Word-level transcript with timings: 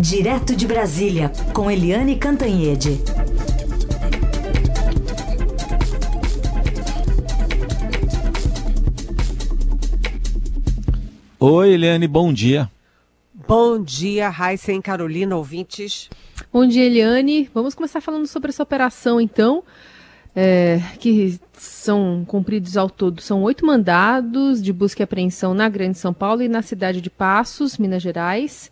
Direto 0.00 0.56
de 0.56 0.66
Brasília, 0.66 1.30
com 1.52 1.70
Eliane 1.70 2.16
Cantanhede. 2.16 2.98
Oi, 11.38 11.72
Eliane, 11.74 12.08
bom 12.08 12.32
dia. 12.32 12.70
Bom 13.46 13.82
dia, 13.82 14.30
Raíssa 14.30 14.72
e 14.72 14.80
Carolina, 14.80 15.36
ouvintes. 15.36 16.08
Bom 16.50 16.66
dia, 16.66 16.86
Eliane. 16.86 17.50
Vamos 17.52 17.74
começar 17.74 18.00
falando 18.00 18.26
sobre 18.26 18.48
essa 18.48 18.62
operação, 18.62 19.20
então, 19.20 19.62
é, 20.34 20.80
que 20.98 21.38
são 21.52 22.24
cumpridos 22.26 22.78
ao 22.78 22.88
todo. 22.88 23.20
São 23.20 23.42
oito 23.42 23.66
mandados 23.66 24.62
de 24.62 24.72
busca 24.72 25.02
e 25.02 25.04
apreensão 25.04 25.52
na 25.52 25.68
Grande 25.68 25.98
São 25.98 26.14
Paulo 26.14 26.40
e 26.40 26.48
na 26.48 26.62
cidade 26.62 27.02
de 27.02 27.10
Passos, 27.10 27.76
Minas 27.76 28.02
Gerais. 28.02 28.70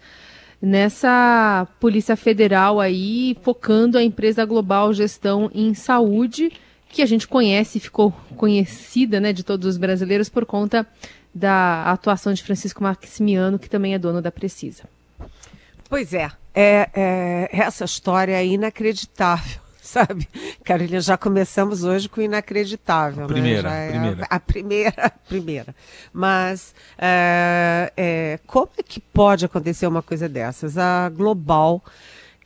Nessa 0.60 1.68
Polícia 1.78 2.16
Federal 2.16 2.80
aí, 2.80 3.36
focando 3.42 3.96
a 3.96 4.02
empresa 4.02 4.44
Global 4.44 4.92
Gestão 4.92 5.50
em 5.54 5.72
Saúde, 5.72 6.50
que 6.88 7.00
a 7.00 7.06
gente 7.06 7.28
conhece, 7.28 7.78
ficou 7.78 8.10
conhecida 8.36 9.20
né, 9.20 9.32
de 9.32 9.44
todos 9.44 9.66
os 9.66 9.76
brasileiros 9.76 10.28
por 10.28 10.44
conta 10.44 10.86
da 11.32 11.84
atuação 11.84 12.32
de 12.32 12.42
Francisco 12.42 12.82
Maximiano, 12.82 13.58
que 13.58 13.70
também 13.70 13.94
é 13.94 13.98
dono 13.98 14.20
da 14.20 14.32
Precisa. 14.32 14.84
Pois 15.88 16.12
é, 16.12 16.30
é, 16.54 16.90
é 16.94 17.48
essa 17.52 17.84
história 17.84 18.32
é 18.32 18.44
inacreditável 18.44 19.67
sabe? 19.98 20.28
Carolina, 20.62 21.00
já 21.00 21.16
começamos 21.16 21.82
hoje 21.82 22.08
com 22.08 22.20
inacreditável. 22.20 23.24
A 23.24 23.28
né? 23.28 23.32
primeira, 23.32 23.70
né? 23.70 23.86
é 23.86 23.90
primeira. 23.90 24.26
A, 24.28 24.36
a, 24.36 24.40
primeira, 24.40 24.94
a 25.02 25.10
primeira. 25.10 25.74
Mas 26.12 26.74
é, 26.98 27.92
é, 27.96 28.38
como 28.46 28.68
é 28.76 28.82
que 28.82 29.00
pode 29.00 29.46
acontecer 29.46 29.86
uma 29.86 30.02
coisa 30.02 30.28
dessas? 30.28 30.76
A 30.76 31.08
Global 31.08 31.82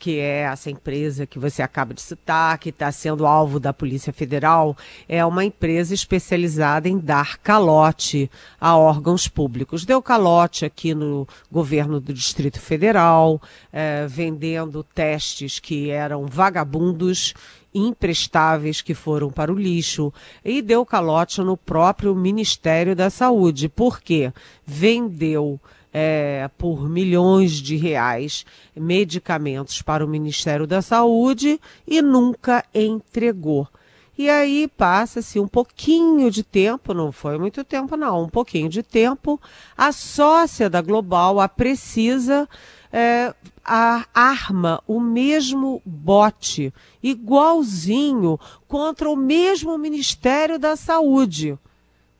que 0.02 0.18
é 0.18 0.40
essa 0.40 0.68
empresa 0.68 1.28
que 1.28 1.38
você 1.38 1.62
acaba 1.62 1.94
de 1.94 2.02
citar, 2.02 2.58
que 2.58 2.70
está 2.70 2.90
sendo 2.90 3.24
alvo 3.24 3.60
da 3.60 3.72
Polícia 3.72 4.12
Federal, 4.12 4.76
é 5.08 5.24
uma 5.24 5.44
empresa 5.44 5.94
especializada 5.94 6.88
em 6.88 6.98
dar 6.98 7.38
calote 7.38 8.28
a 8.60 8.76
órgãos 8.76 9.28
públicos. 9.28 9.84
Deu 9.84 10.02
calote 10.02 10.64
aqui 10.64 10.92
no 10.92 11.24
governo 11.52 12.00
do 12.00 12.12
Distrito 12.12 12.58
Federal, 12.58 13.40
é, 13.72 14.04
vendendo 14.08 14.82
testes 14.82 15.60
que 15.60 15.90
eram 15.90 16.26
vagabundos 16.26 17.32
imprestáveis 17.72 18.82
que 18.82 18.94
foram 18.94 19.30
para 19.30 19.52
o 19.52 19.56
lixo 19.56 20.12
e 20.44 20.60
deu 20.60 20.84
calote 20.84 21.40
no 21.42 21.56
próprio 21.56 22.12
Ministério 22.12 22.96
da 22.96 23.08
Saúde. 23.08 23.68
Por 23.68 24.00
quê? 24.00 24.32
Vendeu 24.66 25.60
é, 25.92 26.48
por 26.56 26.88
milhões 26.88 27.52
de 27.52 27.76
reais 27.76 28.46
medicamentos 28.74 29.82
para 29.82 30.04
o 30.04 30.08
Ministério 30.08 30.66
da 30.66 30.80
Saúde 30.80 31.60
e 31.86 32.00
nunca 32.00 32.64
entregou. 32.74 33.68
E 34.16 34.28
aí 34.28 34.68
passa-se 34.68 35.40
um 35.40 35.48
pouquinho 35.48 36.30
de 36.30 36.42
tempo, 36.42 36.92
não 36.92 37.10
foi 37.10 37.38
muito 37.38 37.64
tempo, 37.64 37.96
não, 37.96 38.24
um 38.24 38.28
pouquinho 38.28 38.68
de 38.68 38.82
tempo. 38.82 39.40
A 39.76 39.90
sócia 39.90 40.68
da 40.68 40.82
Global, 40.82 41.40
a 41.40 41.48
Precisa, 41.48 42.48
é, 42.92 43.34
a, 43.64 44.04
arma 44.12 44.82
o 44.86 45.00
mesmo 45.00 45.80
bote, 45.84 46.72
igualzinho, 47.02 48.38
contra 48.68 49.08
o 49.08 49.16
mesmo 49.16 49.78
Ministério 49.78 50.58
da 50.58 50.76
Saúde. 50.76 51.58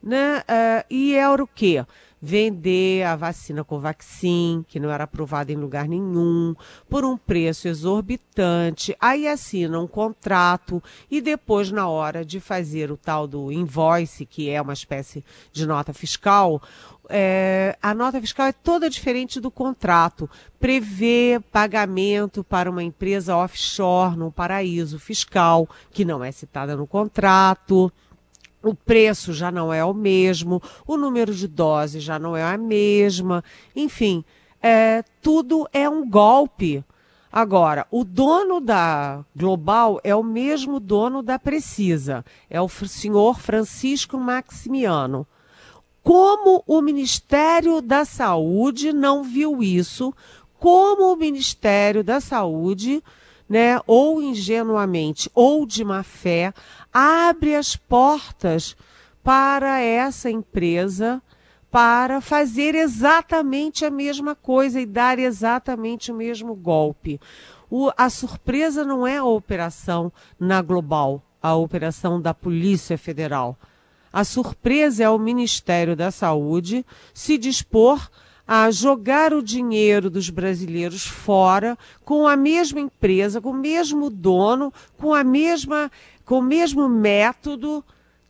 Né? 0.03 0.43
É, 0.48 0.87
e 0.91 1.15
era 1.15 1.45
o 1.45 1.47
quê? 1.47 1.84
Vender 2.23 3.03
a 3.03 3.17
vacina 3.17 3.65
Covaxin, 3.65 4.65
que 4.69 4.78
não 4.78 4.91
era 4.91 5.05
aprovada 5.05 5.51
em 5.51 5.56
lugar 5.56 5.89
nenhum, 5.89 6.55
por 6.89 7.05
um 7.05 7.17
preço 7.17 7.67
exorbitante. 7.67 8.97
Aí 9.01 9.27
assina 9.27 9.81
um 9.81 9.89
contrato 9.89 10.81
e 11.11 11.20
depois, 11.20 11.73
na 11.73 11.89
hora 11.89 12.25
de 12.25 12.39
fazer 12.39 12.93
o 12.93 12.97
tal 12.97 13.27
do 13.27 13.50
invoice, 13.50 14.25
que 14.25 14.49
é 14.49 14.62
uma 14.62 14.72
espécie 14.72 15.25
de 15.53 15.66
nota 15.66 15.93
fiscal, 15.93 16.62
é, 17.09 17.77
a 17.83 17.93
nota 17.93 18.21
fiscal 18.21 18.47
é 18.47 18.53
toda 18.53 18.89
diferente 18.89 19.41
do 19.41 19.50
contrato. 19.50 20.31
Prevê 20.60 21.41
pagamento 21.50 22.44
para 22.44 22.71
uma 22.71 22.84
empresa 22.84 23.37
offshore, 23.37 24.16
num 24.16 24.31
paraíso 24.31 24.99
fiscal, 25.00 25.69
que 25.91 26.04
não 26.04 26.22
é 26.22 26.31
citada 26.31 26.77
no 26.77 26.87
contrato 26.87 27.93
o 28.62 28.75
preço 28.75 29.33
já 29.33 29.50
não 29.50 29.73
é 29.73 29.84
o 29.84 29.93
mesmo, 29.93 30.62
o 30.87 30.97
número 30.97 31.34
de 31.34 31.49
doses 31.49 32.03
já 32.03 32.19
não 32.19 32.37
é 32.37 32.43
a 32.43 32.56
mesma, 32.56 33.43
enfim, 33.75 34.25
é, 34.61 35.03
tudo 35.21 35.69
é 35.73 35.89
um 35.89 36.09
golpe. 36.09 36.84
Agora, 37.31 37.87
o 37.91 38.05
dono 38.05 38.61
da 38.61 39.25
Global 39.34 39.99
é 40.05 40.15
o 40.15 40.22
mesmo 40.22 40.78
dono 40.78 41.22
da 41.22 41.39
Precisa, 41.39 42.25
é 42.49 42.61
o 42.61 42.69
senhor 42.69 43.41
Francisco 43.41 44.19
Maximiano. 44.19 45.27
Como 46.03 46.62
o 46.67 46.83
Ministério 46.83 47.81
da 47.81 48.05
Saúde 48.05 48.93
não 48.93 49.22
viu 49.22 49.62
isso, 49.62 50.12
como 50.59 51.12
o 51.12 51.17
Ministério 51.17 52.05
da 52.05 52.21
Saúde 52.21 53.03
né, 53.53 53.79
ou 53.87 54.23
ingenuamente 54.23 55.31
ou 55.35 55.67
de 55.67 55.85
má 55.85 56.03
fé, 56.03 56.55
abre 56.91 57.55
as 57.55 57.77
portas 57.77 58.75
para 59.23 59.79
essa 59.79 60.31
empresa 60.31 61.21
para 61.71 62.23
fazer 62.23 62.75
exatamente 62.75 63.85
a 63.85 63.91
mesma 63.91 64.35
coisa 64.35 64.81
e 64.81 64.87
dar 64.87 65.19
exatamente 65.19 66.11
o 66.11 66.15
mesmo 66.15 66.55
golpe. 66.55 67.21
O, 67.71 67.91
a 67.95 68.09
surpresa 68.09 68.87
não 68.87 69.07
é 69.07 69.19
a 69.19 69.25
operação 69.25 70.11
na 70.41 70.63
Global, 70.63 71.23
a 71.43 71.55
operação 71.55 72.19
da 72.19 72.33
Polícia 72.33 72.97
Federal. 72.97 73.59
A 74.11 74.25
surpresa 74.25 75.05
é 75.05 75.11
o 75.11 75.19
Ministério 75.19 75.95
da 75.95 76.11
Saúde 76.11 76.87
se 77.13 77.37
dispor 77.37 78.09
a 78.55 78.71
jogar 78.71 79.33
o 79.33 79.43
dinheiro 79.43 80.11
dos 80.11 80.29
brasileiros 80.29 81.07
fora 81.07 81.79
com 82.05 82.29
a 82.29 82.37
mesma 82.37 82.81
empresa, 82.81 83.41
com 83.41 83.49
o 83.49 83.55
mesmo 83.55 84.11
dono, 84.11 84.71
com 84.99 85.15
a 85.15 85.25
mesma, 85.25 85.91
com 86.23 86.41
o 86.41 86.43
mesmo 86.43 86.87
método, 86.87 87.83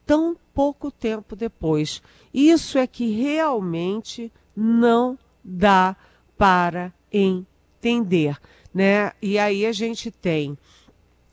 tão 0.07 0.37
pouco 0.55 0.93
tempo 0.93 1.35
depois. 1.35 2.01
Isso 2.33 2.79
é 2.79 2.87
que 2.87 3.11
realmente 3.11 4.31
não 4.55 5.19
dá 5.43 5.97
para 6.39 6.93
entender, 7.13 8.39
né? 8.73 9.11
E 9.21 9.41
aí 9.41 9.67
a 9.67 9.73
gente 9.73 10.09
tem 10.09 10.57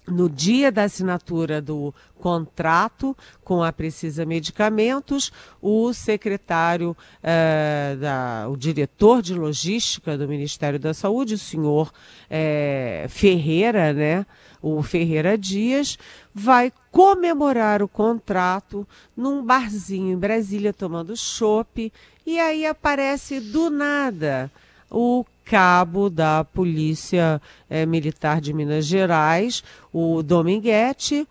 no 0.09 0.29
dia 0.29 0.71
da 0.71 0.83
assinatura 0.83 1.61
do 1.61 1.93
contrato 2.19 3.15
com 3.43 3.63
a 3.63 3.71
Precisa 3.71 4.25
Medicamentos, 4.25 5.31
o 5.61 5.93
secretário, 5.93 6.95
eh, 7.23 7.97
da, 7.99 8.47
o 8.49 8.57
diretor 8.57 9.21
de 9.21 9.33
logística 9.33 10.17
do 10.17 10.27
Ministério 10.27 10.77
da 10.77 10.93
Saúde, 10.93 11.35
o 11.35 11.37
senhor 11.37 11.91
eh, 12.29 13.05
Ferreira, 13.09 13.93
né? 13.93 14.25
O 14.61 14.83
Ferreira 14.83 15.37
Dias, 15.37 15.97
vai 16.33 16.73
comemorar 16.91 17.81
o 17.81 17.87
contrato 17.87 18.85
num 19.15 19.43
barzinho 19.43 20.11
em 20.11 20.17
Brasília 20.17 20.73
tomando 20.73 21.15
chopp 21.15 21.91
e 22.25 22.39
aí 22.39 22.65
aparece 22.65 23.39
do 23.39 23.69
nada 23.69 24.51
o 24.89 25.25
cabo 25.45 26.09
da 26.09 26.43
Polícia 26.43 27.41
eh, 27.69 27.85
Militar 27.85 28.39
de 28.39 28.53
Minas 28.53 28.85
Gerais, 28.85 29.63
o 29.91 30.21
Dominguete, 30.21 31.27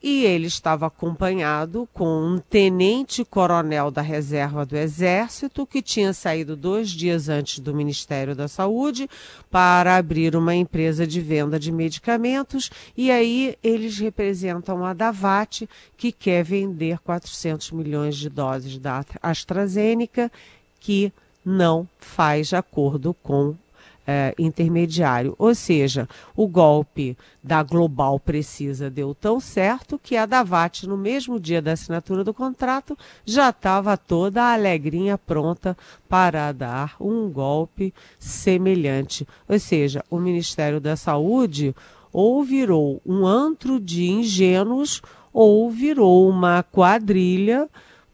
e 0.00 0.24
ele 0.24 0.46
estava 0.46 0.86
acompanhado 0.86 1.88
com 1.92 2.06
um 2.06 2.38
tenente-coronel 2.38 3.90
da 3.90 4.00
reserva 4.00 4.64
do 4.64 4.76
Exército, 4.76 5.66
que 5.66 5.82
tinha 5.82 6.12
saído 6.12 6.54
dois 6.54 6.90
dias 6.90 7.28
antes 7.28 7.58
do 7.58 7.74
Ministério 7.74 8.34
da 8.34 8.46
Saúde 8.46 9.10
para 9.50 9.96
abrir 9.96 10.36
uma 10.36 10.54
empresa 10.54 11.04
de 11.04 11.20
venda 11.20 11.58
de 11.58 11.72
medicamentos. 11.72 12.70
E 12.96 13.10
aí 13.10 13.56
eles 13.62 13.98
representam 13.98 14.84
a 14.84 14.92
Davat, 14.92 15.68
que 15.96 16.12
quer 16.12 16.44
vender 16.44 17.00
400 17.00 17.72
milhões 17.72 18.16
de 18.16 18.30
doses 18.30 18.78
da 18.78 19.04
AstraZeneca, 19.20 20.30
que 20.78 21.12
não 21.48 21.88
faz 21.98 22.52
acordo 22.52 23.14
com 23.22 23.54
é, 24.06 24.34
intermediário. 24.38 25.34
Ou 25.38 25.54
seja, 25.54 26.06
o 26.36 26.46
golpe 26.46 27.16
da 27.42 27.62
Global 27.62 28.20
Precisa 28.20 28.90
deu 28.90 29.14
tão 29.14 29.40
certo 29.40 29.98
que 29.98 30.16
a 30.16 30.26
Davat, 30.26 30.86
no 30.86 30.96
mesmo 30.96 31.40
dia 31.40 31.62
da 31.62 31.72
assinatura 31.72 32.22
do 32.22 32.34
contrato, 32.34 32.96
já 33.24 33.48
estava 33.48 33.96
toda 33.96 34.52
alegrinha 34.52 35.16
pronta 35.16 35.76
para 36.08 36.52
dar 36.52 36.96
um 37.00 37.30
golpe 37.30 37.94
semelhante. 38.18 39.26
Ou 39.48 39.58
seja, 39.58 40.04
o 40.10 40.18
Ministério 40.18 40.80
da 40.80 40.96
Saúde 40.96 41.74
ou 42.12 42.42
virou 42.42 43.00
um 43.06 43.26
antro 43.26 43.80
de 43.80 44.06
ingênuos 44.06 45.00
ou 45.32 45.70
virou 45.70 46.28
uma 46.28 46.62
quadrilha 46.62 47.68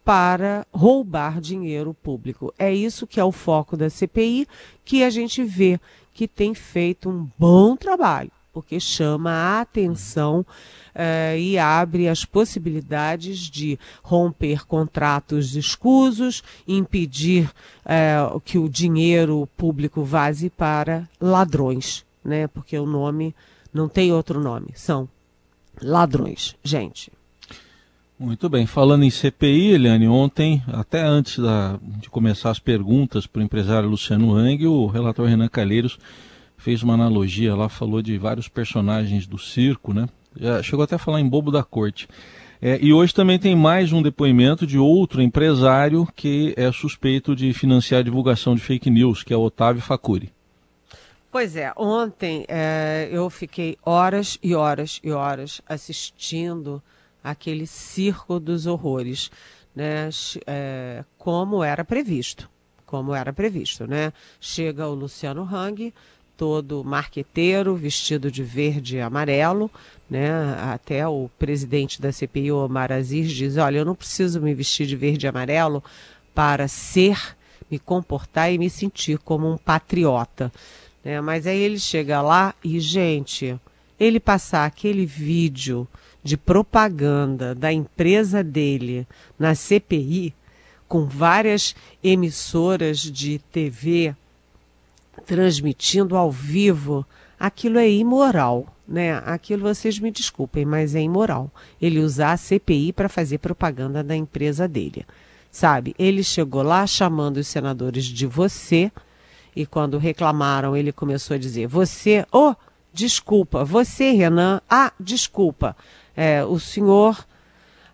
para 0.05 0.67
roubar 0.71 1.41
dinheiro 1.41 1.91
público. 1.91 2.53
É 2.59 2.71
isso 2.71 3.07
que 3.07 3.19
é 3.19 3.23
o 3.23 3.31
foco 3.31 3.75
da 3.75 3.89
CPI, 3.89 4.47
que 4.85 5.03
a 5.03 5.09
gente 5.09 5.43
vê 5.43 5.79
que 6.13 6.27
tem 6.27 6.53
feito 6.53 7.09
um 7.09 7.27
bom 7.37 7.75
trabalho, 7.75 8.31
porque 8.53 8.79
chama 8.79 9.31
a 9.31 9.61
atenção 9.61 10.41
uh, 10.41 11.37
e 11.37 11.57
abre 11.57 12.07
as 12.07 12.23
possibilidades 12.23 13.39
de 13.39 13.79
romper 14.03 14.65
contratos 14.67 15.55
escusos, 15.55 16.43
impedir 16.67 17.51
uh, 17.83 18.39
que 18.41 18.59
o 18.59 18.69
dinheiro 18.69 19.49
público 19.57 20.03
vaze 20.03 20.51
para 20.51 21.09
ladrões, 21.19 22.05
né? 22.23 22.47
Porque 22.47 22.77
o 22.77 22.85
nome 22.85 23.35
não 23.73 23.89
tem 23.89 24.13
outro 24.13 24.39
nome, 24.39 24.67
são 24.75 25.09
ladrões, 25.81 26.55
gente. 26.63 27.11
Muito 28.17 28.47
bem. 28.47 28.65
Falando 28.65 29.03
em 29.03 29.09
CPI, 29.09 29.71
Eliane, 29.71 30.07
ontem, 30.07 30.63
até 30.67 31.01
antes 31.01 31.37
da, 31.37 31.77
de 31.81 32.09
começar 32.09 32.49
as 32.49 32.59
perguntas 32.59 33.27
para 33.27 33.41
o 33.41 33.43
empresário 33.43 33.89
Luciano 33.89 34.33
Hang, 34.33 34.65
o 34.65 34.87
relator 34.87 35.27
Renan 35.27 35.49
Calheiros 35.49 35.99
fez 36.57 36.81
uma 36.81 36.93
analogia 36.93 37.53
lá, 37.53 37.67
falou 37.67 38.01
de 38.01 38.17
vários 38.17 38.47
personagens 38.47 39.27
do 39.27 39.37
circo, 39.37 39.93
né? 39.93 40.07
Já 40.39 40.63
chegou 40.63 40.83
até 40.83 40.95
a 40.95 40.99
falar 40.99 41.19
em 41.19 41.27
bobo 41.27 41.51
da 41.51 41.61
corte. 41.61 42.07
É, 42.61 42.79
e 42.81 42.93
hoje 42.93 43.13
também 43.13 43.37
tem 43.37 43.53
mais 43.53 43.91
um 43.91 44.01
depoimento 44.01 44.65
de 44.65 44.77
outro 44.77 45.21
empresário 45.21 46.07
que 46.15 46.53
é 46.55 46.71
suspeito 46.71 47.35
de 47.35 47.51
financiar 47.51 47.99
a 47.99 48.03
divulgação 48.03 48.55
de 48.55 48.61
fake 48.61 48.89
news, 48.89 49.23
que 49.23 49.33
é 49.33 49.37
o 49.37 49.41
Otávio 49.41 49.81
Facuri. 49.81 50.31
Pois 51.29 51.57
é, 51.57 51.73
ontem 51.75 52.45
é, 52.47 53.09
eu 53.11 53.29
fiquei 53.29 53.77
horas 53.85 54.39
e 54.41 54.55
horas 54.55 55.01
e 55.03 55.11
horas 55.11 55.61
assistindo 55.67 56.81
aquele 57.25 57.65
circo 57.65 58.39
dos 58.39 58.67
horrores, 58.67 59.31
né? 59.75 60.09
É, 60.45 61.03
como 61.17 61.63
era 61.63 61.83
previsto, 61.83 62.47
como 62.85 63.15
era 63.15 63.33
previsto, 63.33 63.87
né? 63.87 64.13
Chega 64.39 64.87
o 64.87 64.93
Luciano 64.93 65.43
Hang, 65.43 65.91
todo 66.37 66.83
marqueteiro, 66.83 67.75
vestido 67.75 68.29
de 68.29 68.43
verde 68.43 68.97
e 68.97 69.01
amarelo, 69.01 69.71
né? 70.07 70.29
Até 70.71 71.07
o 71.07 71.29
presidente 71.39 71.99
da 71.99 72.11
CPI, 72.11 72.51
Omar 72.51 72.91
Aziz, 72.91 73.31
diz: 73.31 73.57
olha, 73.57 73.79
eu 73.79 73.85
não 73.85 73.95
preciso 73.95 74.39
me 74.39 74.53
vestir 74.53 74.85
de 74.85 74.95
verde 74.95 75.25
e 75.25 75.29
amarelo 75.29 75.83
para 76.33 76.67
ser, 76.67 77.35
me 77.71 77.79
comportar 77.79 78.53
e 78.53 78.57
me 78.59 78.69
sentir 78.69 79.17
como 79.17 79.51
um 79.51 79.57
patriota. 79.57 80.51
Né? 81.03 81.19
Mas 81.21 81.47
aí 81.47 81.57
ele 81.57 81.79
chega 81.79 82.21
lá 82.21 82.53
e, 82.63 82.79
gente, 82.79 83.59
ele 83.99 84.19
passar 84.19 84.65
aquele 84.65 85.05
vídeo 85.05 85.87
de 86.25 86.35
propaganda 86.35 87.53
da 87.53 87.71
empresa 87.71 88.43
dele 88.43 89.07
na 89.37 89.53
CPI, 89.53 90.33
com 90.87 91.05
várias 91.05 91.75
emissoras 92.03 92.97
de 92.99 93.37
TV 93.51 94.15
transmitindo 95.23 96.17
ao 96.17 96.31
vivo, 96.31 97.05
aquilo 97.39 97.77
é 97.77 97.87
imoral, 97.87 98.65
né? 98.87 99.21
Aquilo 99.23 99.61
vocês 99.61 99.99
me 99.99 100.09
desculpem, 100.09 100.65
mas 100.65 100.95
é 100.95 101.01
imoral. 101.01 101.51
Ele 101.79 101.99
usar 101.99 102.31
a 102.31 102.37
CPI 102.37 102.91
para 102.91 103.07
fazer 103.07 103.37
propaganda 103.37 104.03
da 104.03 104.15
empresa 104.15 104.67
dele. 104.67 105.05
Sabe? 105.51 105.95
Ele 105.97 106.23
chegou 106.23 106.63
lá 106.63 106.87
chamando 106.87 107.37
os 107.37 107.47
senadores 107.47 108.03
de 108.03 108.25
você 108.25 108.91
e 109.55 109.63
quando 109.63 109.99
reclamaram, 109.99 110.75
ele 110.75 110.91
começou 110.91 111.35
a 111.35 111.39
dizer: 111.39 111.67
"Você, 111.67 112.25
oh, 112.31 112.55
desculpa, 112.91 113.63
você, 113.63 114.09
Renan, 114.11 114.59
ah, 114.67 114.91
desculpa 114.99 115.75
é, 116.15 116.43
o 116.43 116.59
senhor. 116.59 117.25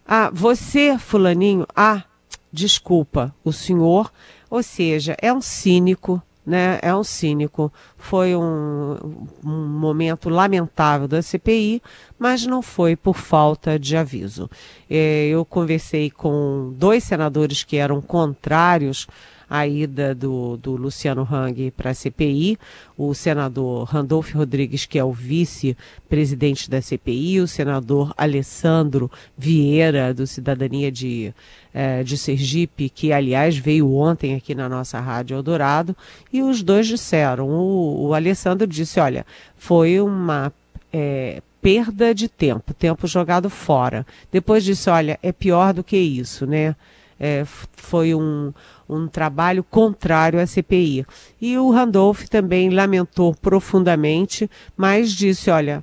Ah, 0.06 0.30
você, 0.34 0.98
Fulaninho, 0.98 1.66
ah, 1.76 2.04
desculpa, 2.52 3.34
o 3.44 3.52
senhor. 3.52 4.12
Ou 4.50 4.62
seja, 4.62 5.16
é 5.22 5.32
um 5.32 5.42
cínico, 5.42 6.22
né? 6.46 6.80
É 6.82 6.94
um 6.94 7.04
cínico. 7.04 7.72
Foi 7.98 8.36
um, 8.36 9.26
um, 9.44 9.68
momento 9.68 10.30
lamentável 10.30 11.08
da 11.08 11.22
CPI, 11.22 11.82
mas 12.20 12.46
não 12.46 12.62
foi 12.62 12.96
por 12.96 13.16
falta 13.16 13.80
de 13.80 13.96
aviso. 13.96 14.50
É, 14.90 15.28
eu 15.28 15.46
conversei 15.46 16.10
com 16.10 16.74
dois 16.76 17.04
senadores 17.04 17.64
que 17.64 17.78
eram 17.78 18.02
contrários 18.02 19.08
a 19.52 19.68
ida 19.68 20.16
do, 20.16 20.56
do 20.56 20.78
Luciano 20.78 21.28
Hang 21.30 21.72
para 21.72 21.90
a 21.90 21.94
CPI, 21.94 22.58
o 22.98 23.14
senador 23.14 23.84
Randolfo 23.84 24.38
Rodrigues, 24.38 24.86
que 24.86 24.98
é 24.98 25.04
o 25.04 25.12
vice-presidente 25.12 26.70
da 26.70 26.82
CPI, 26.82 27.42
o 27.42 27.48
senador 27.50 28.14
Alessandro 28.18 29.12
Vieira, 29.38 30.14
do 30.14 30.26
Cidadania 30.26 30.90
de, 30.90 31.34
eh, 31.74 32.02
de 32.02 32.18
Sergipe, 32.18 32.90
que 32.90 33.12
aliás 33.12 33.58
veio 33.58 33.94
ontem 33.94 34.36
aqui 34.36 34.56
na 34.56 34.70
nossa 34.70 35.02
Rádio 35.02 35.36
Eldorado, 35.36 35.94
e 36.32 36.42
os 36.42 36.64
dois 36.64 36.88
disseram. 36.88 37.50
O, 37.50 38.08
o 38.08 38.14
Alessandro 38.14 38.66
disse: 38.66 39.02
olha, 39.02 39.26
foi 39.58 40.00
uma. 40.00 40.54
É, 40.94 41.42
perda 41.62 42.16
de 42.16 42.28
tempo, 42.28 42.74
tempo 42.74 43.06
jogado 43.06 43.50
fora. 43.50 44.06
Depois 44.32 44.64
disse, 44.64 44.90
olha, 44.90 45.20
é 45.22 45.32
pior 45.32 45.74
do 45.74 45.84
que 45.84 45.96
isso, 45.96 46.48
né? 46.48 46.76
É, 47.24 47.46
foi 47.46 48.16
um, 48.16 48.52
um 48.92 49.08
trabalho 49.08 49.64
contrário 49.64 50.40
à 50.40 50.46
CPI. 50.46 51.06
E 51.40 51.58
o 51.58 51.72
Randolph 51.72 52.28
também 52.28 52.70
lamentou 52.70 53.34
profundamente, 53.34 54.50
mas 54.76 55.12
disse: 55.14 55.50
olha, 55.50 55.82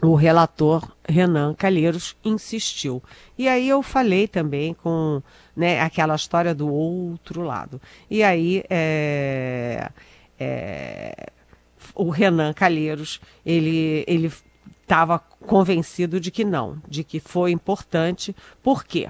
o 0.00 0.14
relator 0.14 0.88
Renan 1.06 1.54
Calheiros 1.54 2.16
insistiu. 2.24 3.02
E 3.36 3.48
aí 3.48 3.68
eu 3.68 3.82
falei 3.82 4.28
também 4.28 4.74
com 4.74 5.20
né, 5.56 5.80
aquela 5.80 6.14
história 6.14 6.54
do 6.54 6.72
outro 6.72 7.42
lado. 7.42 7.80
E 8.10 8.22
aí 8.22 8.62
é, 8.70 9.90
é, 10.38 11.30
o 11.94 12.10
Renan 12.10 12.52
Calheiros, 12.52 13.20
ele 13.44 14.04
ele 14.06 14.32
estava 14.82 15.18
convencido 15.18 16.20
de 16.20 16.30
que 16.30 16.44
não, 16.44 16.78
de 16.86 17.02
que 17.02 17.18
foi 17.18 17.50
importante. 17.50 18.34
Por 18.62 18.84
quê? 18.84 19.08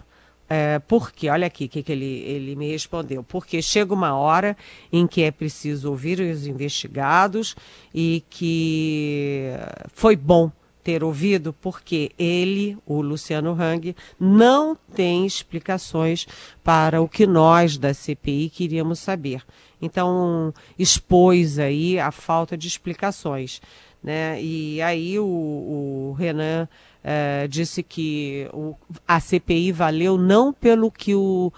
É, 0.48 0.78
porque, 0.80 1.28
olha 1.30 1.46
aqui 1.46 1.64
o 1.64 1.68
que, 1.68 1.82
que 1.82 1.92
ele, 1.92 2.04
ele 2.04 2.54
me 2.54 2.70
respondeu. 2.70 3.22
Porque 3.22 3.62
chega 3.62 3.94
uma 3.94 4.14
hora 4.14 4.56
em 4.92 5.06
que 5.06 5.22
é 5.22 5.30
preciso 5.30 5.90
ouvir 5.90 6.20
os 6.20 6.46
investigados 6.46 7.56
e 7.94 8.22
que 8.28 9.50
foi 9.92 10.16
bom 10.16 10.50
ter 10.84 11.02
ouvido, 11.02 11.54
porque 11.54 12.12
ele, 12.18 12.76
o 12.84 13.00
Luciano 13.00 13.56
Hang, 13.58 13.96
não 14.20 14.76
tem 14.94 15.24
explicações 15.24 16.26
para 16.62 17.00
o 17.00 17.08
que 17.08 17.26
nós 17.26 17.78
da 17.78 17.94
CPI 17.94 18.50
queríamos 18.50 18.98
saber. 18.98 19.42
Então, 19.80 20.52
expôs 20.78 21.58
aí 21.58 21.98
a 21.98 22.10
falta 22.10 22.56
de 22.56 22.68
explicações. 22.68 23.62
Né? 24.02 24.40
E 24.42 24.82
aí 24.82 25.18
o, 25.18 25.24
o 25.24 26.16
Renan 26.18 26.68
é, 27.04 27.46
disse 27.46 27.82
que 27.82 28.48
o, 28.50 28.74
a 29.06 29.20
CPI 29.20 29.70
valeu 29.72 30.16
não 30.16 30.54
pelo 30.54 30.90
que 30.90 31.14
o 31.14 31.52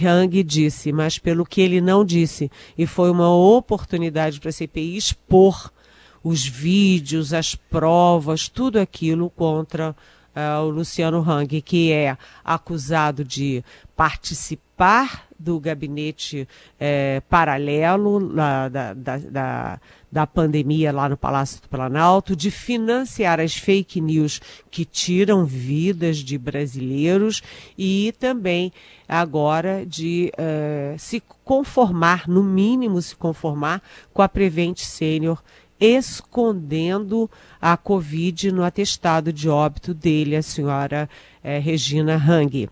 Hang 0.00 0.42
disse, 0.44 0.92
mas 0.92 1.18
pelo 1.18 1.44
que 1.44 1.60
ele 1.60 1.80
não 1.80 2.04
disse. 2.04 2.48
E 2.78 2.86
foi 2.86 3.10
uma 3.10 3.34
oportunidade 3.34 4.38
para 4.38 4.50
a 4.50 4.52
CPI 4.52 4.96
expor 4.96 5.72
os 6.22 6.46
vídeos, 6.46 7.34
as 7.34 7.56
provas, 7.56 8.48
tudo 8.48 8.78
aquilo 8.78 9.28
contra 9.28 9.90
uh, 9.90 10.62
o 10.62 10.70
Luciano 10.70 11.20
Hang, 11.28 11.60
que 11.60 11.90
é 11.90 12.16
acusado 12.44 13.24
de 13.24 13.64
participar 13.96 15.26
do 15.38 15.58
gabinete 15.58 16.48
eh, 16.78 17.20
paralelo 17.28 18.32
da, 18.32 18.68
da, 18.68 18.94
da 18.94 19.80
da 20.12 20.26
pandemia 20.26 20.92
lá 20.92 21.08
no 21.08 21.16
Palácio 21.16 21.62
do 21.62 21.68
Planalto, 21.70 22.36
de 22.36 22.50
financiar 22.50 23.40
as 23.40 23.54
fake 23.54 23.98
news 23.98 24.42
que 24.70 24.84
tiram 24.84 25.46
vidas 25.46 26.18
de 26.18 26.36
brasileiros 26.36 27.42
e 27.78 28.14
também 28.20 28.70
agora 29.08 29.86
de 29.86 30.30
uh, 30.34 30.98
se 30.98 31.22
conformar, 31.42 32.28
no 32.28 32.44
mínimo 32.44 33.00
se 33.00 33.16
conformar 33.16 33.82
com 34.12 34.20
a 34.20 34.28
Prevent 34.28 34.78
Senior 34.80 35.42
escondendo 35.80 37.28
a 37.60 37.76
Covid 37.76 38.52
no 38.52 38.62
atestado 38.62 39.32
de 39.32 39.48
óbito 39.48 39.92
dele, 39.92 40.36
a 40.36 40.42
senhora 40.42 41.10
eh, 41.42 41.58
Regina 41.58 42.14
Hang, 42.14 42.70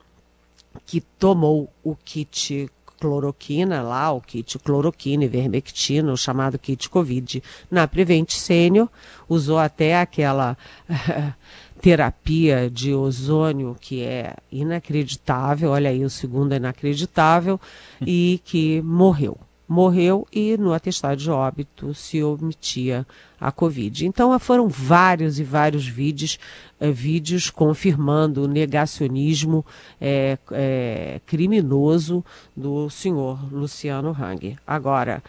que 0.87 1.01
tomou 1.01 1.69
o 1.83 1.97
kit 1.97 2.71
cloroquina 3.01 3.83
lá, 3.83 4.13
o 4.13 4.21
kit 4.21 4.59
cloroquina, 4.59 5.25
ivermectina, 5.25 6.13
o 6.13 6.17
chamado 6.17 6.59
kit 6.59 6.89
Covid, 6.91 7.43
na 7.71 7.89
Prevent 7.89 8.31
Senior, 8.33 8.89
usou 9.29 9.59
até 9.59 9.99
aquela 9.99 10.57
terapia 11.81 12.71
de 12.71 12.95
ozônio 12.95 13.75
que 13.81 14.03
é 14.03 14.37
inacreditável, 14.53 15.71
olha 15.71 15.89
aí, 15.89 16.05
o 16.05 16.11
segundo 16.11 16.53
é 16.53 16.57
inacreditável, 16.57 17.59
e 18.07 18.41
que 18.45 18.83
morreu 18.83 19.39
morreu 19.71 20.27
e 20.33 20.57
no 20.57 20.73
atestado 20.73 21.17
de 21.17 21.31
óbito 21.31 21.95
se 21.95 22.21
omitia 22.25 23.07
a 23.41 23.53
Covid. 23.53 24.05
Então 24.05 24.37
foram 24.41 24.69
vários 24.69 25.39
e 25.39 25.45
vários 25.45 25.87
vídeos, 25.87 26.41
eh, 26.81 26.91
vídeos 26.91 27.51
confirmando 27.51 28.43
o 28.43 28.49
negacionismo 28.49 29.65
eh, 30.01 30.37
eh, 30.51 31.21
criminoso 31.25 32.25
do 32.57 32.91
senhor 32.91 33.39
Luciano 33.55 34.11
Hang. 34.11 34.59
Agora, 34.67 35.23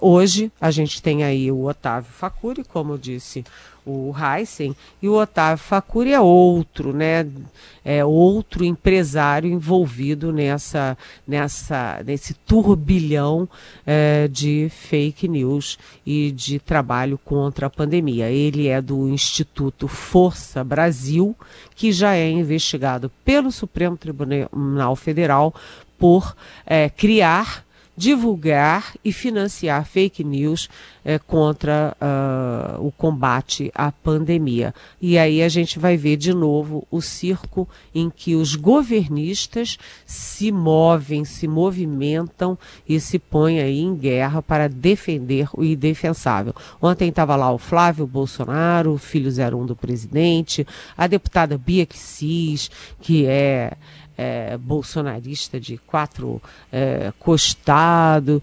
hoje 0.00 0.52
a 0.60 0.70
gente 0.70 1.02
tem 1.02 1.24
aí 1.24 1.50
o 1.50 1.64
Otávio 1.64 2.12
Facuri, 2.12 2.62
como 2.62 2.96
disse, 2.96 3.42
o 3.86 4.12
Heisen, 4.12 4.74
e 5.00 5.08
o 5.08 5.14
Otávio 5.14 5.62
Facuri 5.62 6.12
é 6.12 6.20
outro, 6.20 6.92
né? 6.92 7.24
É 7.84 8.04
outro 8.04 8.64
empresário 8.64 9.48
envolvido 9.48 10.32
nessa, 10.32 10.98
nessa, 11.26 12.02
nesse 12.04 12.34
turbilhão 12.34 13.48
é, 13.86 14.26
de 14.26 14.68
fake 14.70 15.28
news 15.28 15.78
e 16.04 16.32
de 16.32 16.58
trabalho 16.58 17.16
contra 17.16 17.68
a 17.68 17.70
pandemia. 17.70 18.28
Ele 18.28 18.66
é 18.66 18.82
do 18.82 19.08
Instituto 19.08 19.86
Força 19.86 20.64
Brasil, 20.64 21.36
que 21.76 21.92
já 21.92 22.16
é 22.16 22.28
investigado 22.28 23.08
pelo 23.24 23.52
Supremo 23.52 23.96
Tribunal 23.96 24.96
Federal 24.96 25.54
por 25.96 26.36
é, 26.66 26.90
criar 26.90 27.65
divulgar 27.96 28.94
e 29.04 29.12
financiar 29.12 29.86
fake 29.86 30.22
news 30.22 30.68
é, 31.04 31.18
contra 31.18 31.96
uh, 32.00 32.84
o 32.84 32.90
combate 32.90 33.70
à 33.74 33.90
pandemia. 33.90 34.74
E 35.00 35.16
aí 35.16 35.42
a 35.42 35.48
gente 35.48 35.78
vai 35.78 35.96
ver 35.96 36.16
de 36.16 36.34
novo 36.34 36.86
o 36.90 37.00
circo 37.00 37.68
em 37.94 38.10
que 38.10 38.34
os 38.34 38.54
governistas 38.56 39.78
se 40.04 40.50
movem, 40.52 41.24
se 41.24 41.46
movimentam 41.46 42.58
e 42.88 43.00
se 43.00 43.18
põem 43.18 43.60
aí 43.60 43.80
em 43.80 43.94
guerra 43.94 44.42
para 44.42 44.68
defender 44.68 45.48
o 45.54 45.64
indefensável. 45.64 46.54
Ontem 46.82 47.08
estava 47.08 47.36
lá 47.36 47.52
o 47.52 47.58
Flávio 47.58 48.06
Bolsonaro, 48.06 48.98
filho 48.98 49.30
01 49.30 49.64
do 49.64 49.76
presidente, 49.76 50.66
a 50.98 51.06
deputada 51.06 51.56
Bia 51.56 51.86
Kicis, 51.86 52.70
que 53.00 53.24
é 53.26 53.74
é, 54.16 54.56
bolsonarista 54.56 55.60
de 55.60 55.78
quatro 55.78 56.40
é, 56.72 57.12
costados, 57.18 58.40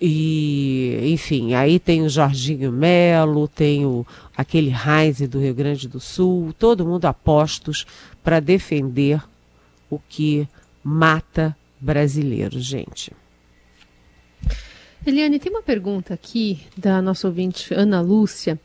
e 0.00 1.10
enfim, 1.12 1.54
aí 1.54 1.78
tem 1.78 2.02
o 2.02 2.08
Jorginho 2.08 2.70
Melo, 2.70 3.48
tem 3.48 3.86
o, 3.86 4.06
aquele 4.36 4.70
Heinz 4.70 5.20
do 5.28 5.40
Rio 5.40 5.54
Grande 5.54 5.88
do 5.88 6.00
Sul, 6.00 6.54
todo 6.58 6.86
mundo 6.86 7.06
apostos 7.06 7.86
para 8.22 8.40
defender 8.40 9.22
o 9.90 9.98
que 9.98 10.46
mata 10.82 11.56
brasileiros, 11.80 12.64
gente. 12.64 13.12
Eliane, 15.06 15.38
tem 15.38 15.50
uma 15.50 15.62
pergunta 15.62 16.12
aqui 16.12 16.60
da 16.76 17.00
nossa 17.00 17.26
ouvinte 17.28 17.72
Ana 17.72 18.00
Lúcia. 18.00 18.60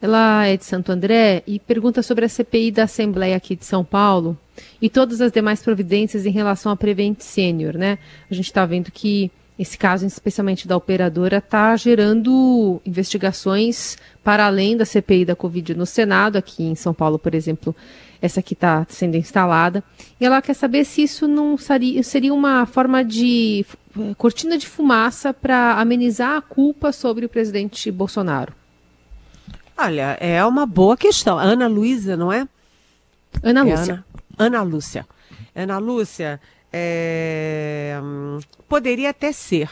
Ela 0.00 0.46
é 0.46 0.56
de 0.56 0.64
Santo 0.64 0.92
André 0.92 1.42
e 1.46 1.58
pergunta 1.58 2.02
sobre 2.02 2.26
a 2.26 2.28
CPI 2.28 2.70
da 2.70 2.82
Assembleia 2.82 3.36
aqui 3.36 3.56
de 3.56 3.64
São 3.64 3.82
Paulo 3.82 4.36
e 4.80 4.88
todas 4.88 5.20
as 5.20 5.32
demais 5.32 5.62
providências 5.62 6.26
em 6.26 6.30
relação 6.30 6.72
à 6.72 6.76
Prevent 6.76 7.20
Senior, 7.20 7.76
né? 7.76 7.98
A 8.30 8.34
gente 8.34 8.46
está 8.46 8.64
vendo 8.66 8.90
que 8.90 9.30
esse 9.58 9.78
caso, 9.78 10.04
especialmente 10.04 10.68
da 10.68 10.76
operadora, 10.76 11.38
está 11.38 11.74
gerando 11.76 12.80
investigações 12.84 13.96
para 14.22 14.44
além 14.44 14.76
da 14.76 14.84
CPI 14.84 15.24
da 15.24 15.34
Covid 15.34 15.74
no 15.74 15.86
Senado, 15.86 16.36
aqui 16.36 16.62
em 16.62 16.74
São 16.74 16.92
Paulo, 16.92 17.18
por 17.18 17.34
exemplo, 17.34 17.74
essa 18.20 18.42
que 18.42 18.52
está 18.52 18.86
sendo 18.88 19.16
instalada. 19.16 19.82
E 20.20 20.26
ela 20.26 20.42
quer 20.42 20.52
saber 20.52 20.84
se 20.84 21.02
isso 21.02 21.26
não 21.26 21.56
seria, 21.56 22.34
uma 22.34 22.66
forma 22.66 23.02
de 23.02 23.64
cortina 24.18 24.58
de 24.58 24.66
fumaça 24.66 25.32
para 25.32 25.80
amenizar 25.80 26.36
a 26.36 26.42
culpa 26.42 26.92
sobre 26.92 27.24
o 27.24 27.28
presidente 27.28 27.90
Bolsonaro. 27.90 28.52
Olha, 29.78 30.18
é 30.20 30.44
uma 30.44 30.66
boa 30.66 30.96
questão. 30.96 31.38
Ana 31.38 31.66
Luísa, 31.66 32.16
não 32.16 32.30
é? 32.30 32.46
Ana 33.42 33.60
é 33.60 33.62
Lúcia. 33.62 33.94
Ana, 33.94 34.04
Ana 34.38 34.62
Lúcia. 34.62 35.06
Ana 35.54 35.78
Lúcia, 35.78 36.40
é, 36.72 37.98
poderia 38.68 39.10
até 39.10 39.32
ser, 39.32 39.70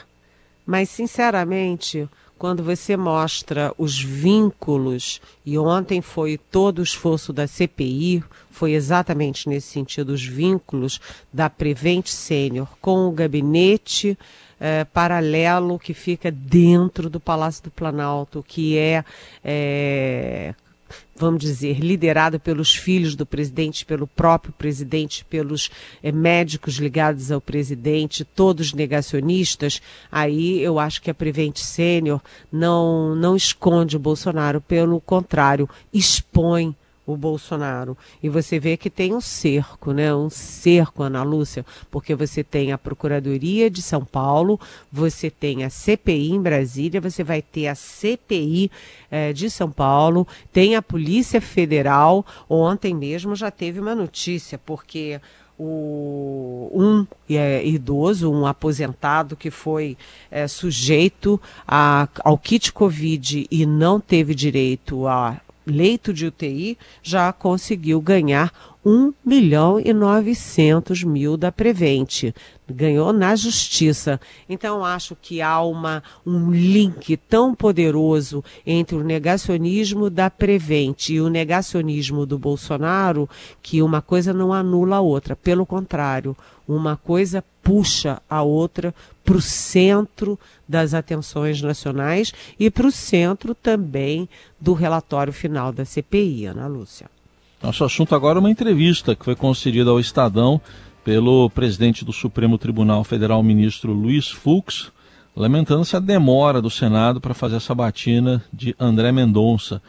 mas 0.64 0.88
sinceramente, 0.88 2.08
quando 2.38 2.62
você 2.62 2.96
mostra 2.96 3.74
os 3.76 4.02
vínculos, 4.02 5.20
e 5.44 5.58
ontem 5.58 6.00
foi 6.00 6.38
todo 6.38 6.78
o 6.78 6.82
esforço 6.82 7.32
da 7.32 7.46
CPI, 7.46 8.24
foi 8.50 8.72
exatamente 8.72 9.48
nesse 9.48 9.68
sentido, 9.68 10.10
os 10.10 10.24
vínculos 10.24 11.00
da 11.32 11.50
Prevent 11.50 12.06
Sênior 12.08 12.68
com 12.80 13.06
o 13.08 13.12
gabinete 13.12 14.18
é, 14.58 14.84
paralelo 14.84 15.78
que 15.78 15.92
fica 15.92 16.30
dentro 16.30 17.10
do 17.10 17.20
Palácio 17.20 17.64
do 17.64 17.70
Planalto, 17.70 18.44
que 18.46 18.78
é, 18.78 19.04
é 19.44 20.54
vamos 21.16 21.40
dizer, 21.42 21.78
liderado 21.78 22.40
pelos 22.40 22.74
filhos 22.74 23.14
do 23.14 23.24
presidente, 23.24 23.84
pelo 23.84 24.06
próprio 24.06 24.52
presidente, 24.52 25.24
pelos 25.24 25.70
é, 26.02 26.10
médicos 26.10 26.74
ligados 26.74 27.30
ao 27.30 27.40
presidente, 27.40 28.24
todos 28.24 28.72
negacionistas, 28.72 29.80
aí 30.10 30.60
eu 30.60 30.78
acho 30.78 31.00
que 31.00 31.10
a 31.10 31.14
Prevent 31.14 31.58
Sênior 31.58 32.20
não, 32.50 33.14
não 33.14 33.36
esconde 33.36 33.96
o 33.96 34.00
Bolsonaro, 34.00 34.60
pelo 34.60 35.00
contrário, 35.00 35.68
expõe 35.92 36.74
o 37.06 37.16
Bolsonaro. 37.16 37.96
E 38.22 38.28
você 38.28 38.58
vê 38.58 38.76
que 38.76 38.88
tem 38.88 39.14
um 39.14 39.20
cerco, 39.20 39.92
né? 39.92 40.14
Um 40.14 40.30
cerco, 40.30 41.02
Ana 41.02 41.22
Lúcia, 41.22 41.64
porque 41.90 42.14
você 42.14 42.42
tem 42.42 42.72
a 42.72 42.78
Procuradoria 42.78 43.70
de 43.70 43.82
São 43.82 44.04
Paulo, 44.04 44.58
você 44.90 45.30
tem 45.30 45.64
a 45.64 45.70
CPI 45.70 46.32
em 46.32 46.40
Brasília, 46.40 47.00
você 47.00 47.22
vai 47.22 47.42
ter 47.42 47.68
a 47.68 47.74
CPI 47.74 48.70
eh, 49.10 49.32
de 49.32 49.50
São 49.50 49.70
Paulo, 49.70 50.26
tem 50.52 50.76
a 50.76 50.82
Polícia 50.82 51.40
Federal. 51.40 52.24
Ontem 52.48 52.94
mesmo 52.94 53.34
já 53.34 53.50
teve 53.50 53.80
uma 53.80 53.94
notícia, 53.94 54.58
porque 54.58 55.20
o, 55.58 56.70
um 56.74 57.06
é, 57.30 57.64
idoso, 57.64 58.30
um 58.30 58.46
aposentado 58.46 59.36
que 59.36 59.50
foi 59.50 59.96
é, 60.30 60.48
sujeito 60.48 61.40
a, 61.66 62.08
ao 62.24 62.36
kit 62.36 62.72
Covid 62.72 63.46
e 63.50 63.66
não 63.66 64.00
teve 64.00 64.34
direito 64.34 65.06
a 65.06 65.40
leito 65.66 66.12
de 66.12 66.26
UTI 66.26 66.78
já 67.02 67.32
conseguiu 67.32 68.00
ganhar 68.00 68.52
1 68.84 69.14
milhão 69.24 69.80
e 69.80 69.94
900 69.94 71.04
mil 71.04 71.36
da 71.36 71.50
Prevente. 71.50 72.34
Ganhou 72.68 73.12
na 73.12 73.34
justiça. 73.34 74.20
Então, 74.48 74.84
acho 74.84 75.16
que 75.20 75.40
há 75.40 75.60
uma, 75.62 76.02
um 76.26 76.50
link 76.50 77.16
tão 77.16 77.54
poderoso 77.54 78.44
entre 78.66 78.96
o 78.96 79.02
negacionismo 79.02 80.10
da 80.10 80.28
Prevente 80.28 81.14
e 81.14 81.20
o 81.20 81.30
negacionismo 81.30 82.26
do 82.26 82.38
Bolsonaro 82.38 83.28
que 83.62 83.80
uma 83.80 84.02
coisa 84.02 84.34
não 84.34 84.52
anula 84.52 84.96
a 84.96 85.00
outra. 85.00 85.34
Pelo 85.34 85.64
contrário, 85.64 86.36
uma 86.66 86.96
coisa 86.96 87.44
puxa 87.62 88.20
a 88.28 88.42
outra 88.42 88.94
para 89.24 89.36
o 89.36 89.40
centro 89.40 90.38
das 90.68 90.92
atenções 90.92 91.62
nacionais 91.62 92.32
e 92.58 92.70
para 92.70 92.86
o 92.86 92.92
centro 92.92 93.54
também 93.54 94.28
do 94.60 94.74
relatório 94.74 95.32
final 95.32 95.72
da 95.72 95.84
CPI, 95.84 96.46
Ana 96.46 96.66
Lúcia. 96.66 97.08
Nosso 97.62 97.84
assunto 97.84 98.14
agora 98.14 98.38
é 98.38 98.40
uma 98.40 98.50
entrevista 98.50 99.16
que 99.16 99.24
foi 99.24 99.34
concedida 99.34 99.90
ao 99.90 99.98
Estadão 99.98 100.60
pelo 101.02 101.48
presidente 101.50 102.04
do 102.04 102.12
Supremo 102.12 102.58
Tribunal 102.58 103.04
Federal, 103.04 103.42
ministro 103.42 103.92
Luiz 103.92 104.30
Fux, 104.30 104.90
lamentando-se 105.34 105.96
a 105.96 106.00
demora 106.00 106.60
do 106.60 106.70
Senado 106.70 107.20
para 107.20 107.34
fazer 107.34 107.56
essa 107.56 107.74
batina 107.74 108.44
de 108.52 108.74
André 108.78 109.12
Mendonça, 109.12 109.82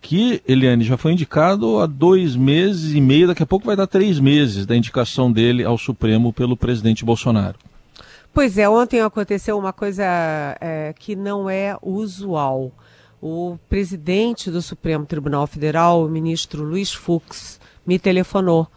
que, 0.00 0.42
Eliane, 0.46 0.84
já 0.84 0.96
foi 0.96 1.12
indicado 1.12 1.80
há 1.80 1.86
dois 1.86 2.36
meses 2.36 2.94
e 2.94 3.00
meio, 3.00 3.26
daqui 3.26 3.42
a 3.42 3.46
pouco 3.46 3.66
vai 3.66 3.76
dar 3.76 3.86
três 3.86 4.18
meses 4.20 4.64
da 4.64 4.76
indicação 4.76 5.30
dele 5.30 5.64
ao 5.64 5.76
Supremo 5.76 6.32
pelo 6.32 6.56
presidente 6.56 7.04
Bolsonaro. 7.04 7.58
Pois 8.32 8.56
é, 8.56 8.68
ontem 8.68 9.00
aconteceu 9.00 9.58
uma 9.58 9.72
coisa 9.72 10.04
é, 10.60 10.94
que 10.98 11.16
não 11.16 11.50
é 11.50 11.76
usual 11.82 12.72
o 13.20 13.58
presidente 13.68 14.50
do 14.50 14.62
Supremo 14.62 15.04
Tribunal 15.04 15.46
Federal, 15.46 16.04
o 16.04 16.08
ministro 16.08 16.62
Luiz 16.62 16.92
Fux, 16.92 17.60
me 17.84 17.98
telefonou 17.98 18.68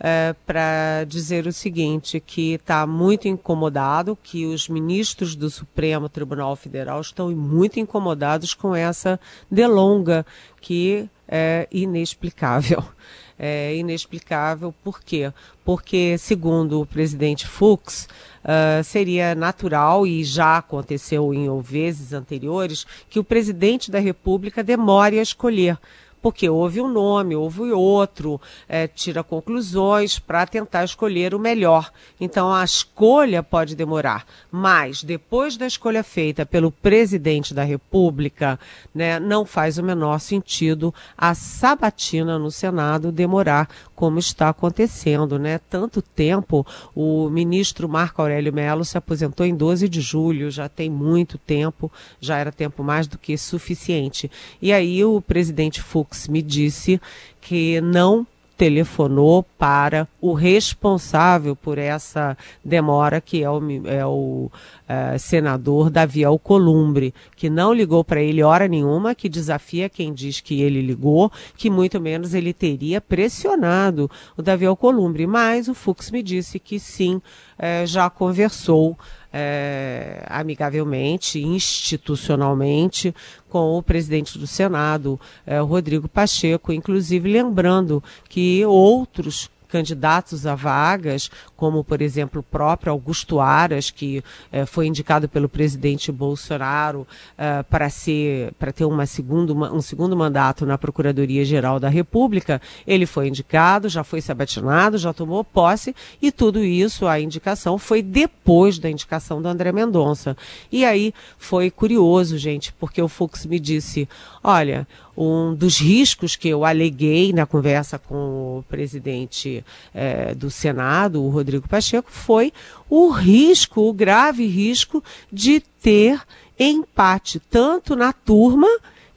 é, 0.00 0.34
para 0.46 1.04
dizer 1.04 1.46
o 1.46 1.52
seguinte, 1.52 2.20
que 2.20 2.54
está 2.54 2.86
muito 2.86 3.26
incomodado, 3.26 4.16
que 4.22 4.46
os 4.46 4.68
ministros 4.68 5.34
do 5.34 5.50
Supremo 5.50 6.08
Tribunal 6.08 6.54
Federal 6.54 7.00
estão 7.00 7.30
muito 7.30 7.80
incomodados 7.80 8.54
com 8.54 8.74
essa 8.74 9.18
delonga 9.50 10.24
que 10.60 11.08
é 11.26 11.68
inexplicável. 11.70 12.82
É 13.40 13.76
inexplicável 13.76 14.74
por 14.82 15.00
quê? 15.00 15.32
Porque, 15.64 16.16
segundo 16.18 16.80
o 16.80 16.84
presidente 16.84 17.46
Fux, 17.46 18.08
uh, 18.42 18.82
seria 18.82 19.32
natural, 19.32 20.04
e 20.04 20.24
já 20.24 20.56
aconteceu 20.56 21.32
em 21.32 21.48
vezes 21.62 22.12
anteriores, 22.12 22.84
que 23.08 23.20
o 23.20 23.22
presidente 23.22 23.92
da 23.92 24.00
República 24.00 24.64
demore 24.64 25.20
a 25.20 25.22
escolher 25.22 25.78
porque 26.20 26.48
houve 26.48 26.80
um 26.80 26.88
nome, 26.88 27.36
houve 27.36 27.72
outro, 27.72 28.40
é, 28.68 28.86
tira 28.86 29.22
conclusões 29.22 30.18
para 30.18 30.46
tentar 30.46 30.84
escolher 30.84 31.34
o 31.34 31.38
melhor. 31.38 31.90
Então 32.20 32.52
a 32.52 32.64
escolha 32.64 33.42
pode 33.42 33.74
demorar, 33.74 34.26
mas 34.50 35.02
depois 35.02 35.56
da 35.56 35.66
escolha 35.66 36.02
feita 36.02 36.44
pelo 36.44 36.70
presidente 36.70 37.54
da 37.54 37.64
República, 37.64 38.58
né, 38.94 39.18
não 39.18 39.44
faz 39.44 39.78
o 39.78 39.82
menor 39.82 40.18
sentido 40.18 40.94
a 41.16 41.34
sabatina 41.34 42.38
no 42.38 42.50
Senado 42.50 43.12
demorar 43.12 43.68
como 43.98 44.20
está 44.20 44.48
acontecendo, 44.48 45.40
né? 45.40 45.58
Tanto 45.58 46.00
tempo, 46.00 46.64
o 46.94 47.28
ministro 47.28 47.88
Marco 47.88 48.22
Aurélio 48.22 48.52
Melo 48.52 48.84
se 48.84 48.96
aposentou 48.96 49.44
em 49.44 49.52
12 49.52 49.88
de 49.88 50.00
julho, 50.00 50.52
já 50.52 50.68
tem 50.68 50.88
muito 50.88 51.36
tempo, 51.36 51.90
já 52.20 52.38
era 52.38 52.52
tempo 52.52 52.84
mais 52.84 53.08
do 53.08 53.18
que 53.18 53.36
suficiente. 53.36 54.30
E 54.62 54.72
aí 54.72 55.04
o 55.04 55.20
presidente 55.20 55.82
Fux 55.82 56.28
me 56.28 56.40
disse 56.40 57.00
que 57.40 57.80
não 57.80 58.24
telefonou 58.56 59.44
para 59.58 60.06
o 60.20 60.32
responsável 60.32 61.56
por 61.56 61.76
essa 61.76 62.38
demora, 62.64 63.20
que 63.20 63.42
é 63.42 63.50
o, 63.50 63.60
é 63.84 64.06
o 64.06 64.48
é, 64.88 65.18
senador 65.18 65.90
Davi 65.90 66.24
Alcolumbre, 66.24 67.12
que 67.36 67.50
não 67.50 67.74
ligou 67.74 68.02
para 68.02 68.22
ele 68.22 68.42
hora 68.42 68.66
nenhuma, 68.66 69.14
que 69.14 69.28
desafia 69.28 69.88
quem 69.88 70.14
diz 70.14 70.40
que 70.40 70.62
ele 70.62 70.80
ligou, 70.80 71.30
que 71.56 71.68
muito 71.68 72.00
menos 72.00 72.32
ele 72.32 72.54
teria 72.54 73.00
pressionado 73.00 74.10
o 74.36 74.42
Davi 74.42 74.64
Alcolumbre. 74.64 75.26
Mas 75.26 75.68
o 75.68 75.74
Fux 75.74 76.10
me 76.10 76.22
disse 76.22 76.58
que 76.58 76.80
sim, 76.80 77.20
é, 77.58 77.84
já 77.86 78.08
conversou 78.08 78.96
é, 79.32 80.24
amigavelmente, 80.26 81.38
institucionalmente, 81.42 83.14
com 83.48 83.76
o 83.76 83.82
presidente 83.82 84.38
do 84.38 84.46
Senado, 84.46 85.20
é, 85.46 85.58
Rodrigo 85.58 86.08
Pacheco, 86.08 86.72
inclusive 86.72 87.30
lembrando 87.30 88.02
que 88.28 88.64
outros 88.64 89.50
candidatos 89.68 90.46
a 90.46 90.54
vagas, 90.54 91.30
como 91.56 91.84
por 91.84 92.00
exemplo 92.00 92.40
o 92.40 92.42
próprio 92.42 92.92
Augusto 92.92 93.40
Aras, 93.40 93.90
que 93.90 94.22
eh, 94.50 94.66
foi 94.66 94.86
indicado 94.86 95.28
pelo 95.28 95.48
presidente 95.48 96.10
Bolsonaro 96.10 97.06
eh, 97.36 97.62
para 97.64 97.90
ser 97.90 98.52
para 98.58 98.72
ter 98.72 98.84
uma 98.84 99.06
segundo, 99.06 99.50
uma, 99.50 99.72
um 99.72 99.80
segundo 99.80 100.16
mandato 100.16 100.64
na 100.64 100.78
Procuradoria 100.78 101.44
Geral 101.44 101.78
da 101.78 101.88
República, 101.88 102.60
ele 102.86 103.06
foi 103.06 103.28
indicado, 103.28 103.88
já 103.88 104.02
foi 104.02 104.20
sabatinado, 104.20 104.98
já 104.98 105.12
tomou 105.12 105.44
posse 105.44 105.94
e 106.20 106.32
tudo 106.32 106.64
isso, 106.64 107.06
a 107.06 107.20
indicação 107.20 107.78
foi 107.78 108.02
depois 108.02 108.78
da 108.78 108.90
indicação 108.90 109.42
do 109.42 109.48
André 109.48 109.72
Mendonça. 109.72 110.36
E 110.70 110.84
aí 110.84 111.12
foi 111.38 111.70
curioso, 111.70 112.38
gente, 112.38 112.72
porque 112.72 113.00
o 113.00 113.08
Fux 113.08 113.46
me 113.46 113.58
disse, 113.58 114.08
olha, 114.42 114.86
um 115.20 115.52
dos 115.52 115.78
riscos 115.78 116.36
que 116.36 116.48
eu 116.48 116.64
aleguei 116.64 117.32
na 117.32 117.44
conversa 117.44 117.98
com 117.98 118.58
o 118.58 118.64
presidente 118.68 119.64
eh, 119.92 120.32
do 120.32 120.48
Senado, 120.48 121.20
o 121.20 121.28
Rodrigo 121.28 121.68
Pacheco, 121.68 122.08
foi 122.08 122.52
o 122.88 123.10
risco, 123.10 123.80
o 123.80 123.92
grave 123.92 124.46
risco 124.46 125.02
de 125.32 125.58
ter 125.82 126.22
empate, 126.56 127.40
tanto 127.40 127.96
na 127.96 128.12
turma, 128.12 128.68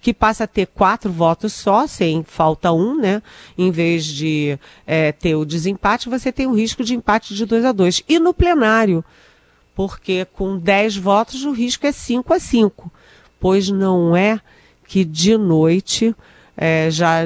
que 0.01 0.11
passa 0.11 0.45
a 0.45 0.47
ter 0.47 0.65
quatro 0.65 1.11
votos 1.11 1.53
só, 1.53 1.85
sem 1.85 2.23
falta 2.23 2.71
um, 2.71 2.99
né? 2.99 3.21
Em 3.55 3.69
vez 3.69 4.03
de 4.03 4.57
eh, 4.87 5.11
ter 5.11 5.35
o 5.35 5.45
desempate, 5.45 6.09
você 6.09 6.31
tem 6.31 6.47
o 6.47 6.55
risco 6.55 6.83
de 6.83 6.95
empate 6.95 7.35
de 7.35 7.45
dois 7.45 7.63
a 7.63 7.71
dois. 7.71 8.01
E 8.09 8.17
no 8.17 8.33
plenário, 8.33 9.05
porque 9.75 10.25
com 10.33 10.57
dez 10.57 10.97
votos 10.97 11.45
o 11.45 11.51
risco 11.51 11.85
é 11.85 11.91
cinco 11.91 12.33
a 12.33 12.39
cinco, 12.39 12.91
pois 13.39 13.69
não 13.69 14.15
é 14.15 14.41
que 14.91 15.05
de 15.05 15.37
noite, 15.37 16.13
é, 16.57 16.91
já 16.91 17.19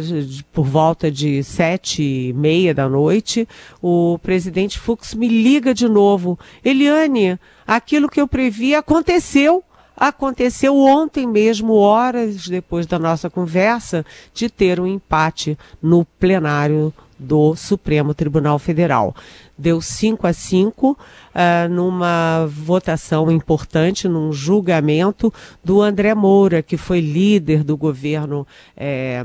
por 0.53 0.67
volta 0.67 1.09
de 1.09 1.43
sete 1.43 2.03
e 2.03 2.33
meia 2.33 2.75
da 2.75 2.87
noite, 2.87 3.47
o 3.81 4.19
presidente 4.19 4.77
Fux 4.77 5.15
me 5.15 5.27
liga 5.27 5.73
de 5.73 5.89
novo. 5.89 6.37
Eliane, 6.63 7.39
aquilo 7.65 8.07
que 8.07 8.21
eu 8.21 8.27
previ 8.27 8.75
aconteceu. 8.75 9.63
Aconteceu 9.97 10.77
ontem 10.77 11.25
mesmo, 11.25 11.73
horas 11.73 12.47
depois 12.47 12.85
da 12.85 12.99
nossa 12.99 13.31
conversa, 13.31 14.05
de 14.31 14.47
ter 14.47 14.79
um 14.79 14.85
empate 14.85 15.57
no 15.81 16.05
plenário 16.05 16.93
do 17.17 17.55
Supremo 17.55 18.13
Tribunal 18.13 18.59
Federal. 18.59 19.15
Deu 19.57 19.81
5 19.81 20.27
a 20.27 20.33
5 20.33 20.91
uh, 20.91 20.97
ah, 21.33 21.67
numa 21.69 22.45
votação 22.47 23.31
importante, 23.31 24.07
num 24.07 24.33
julgamento 24.33 25.33
do 25.63 25.81
André 25.81 26.13
Moura, 26.13 26.61
que 26.61 26.77
foi 26.77 26.99
líder 26.99 27.63
do 27.63 27.77
governo. 27.77 28.45
Eh, 28.75 29.23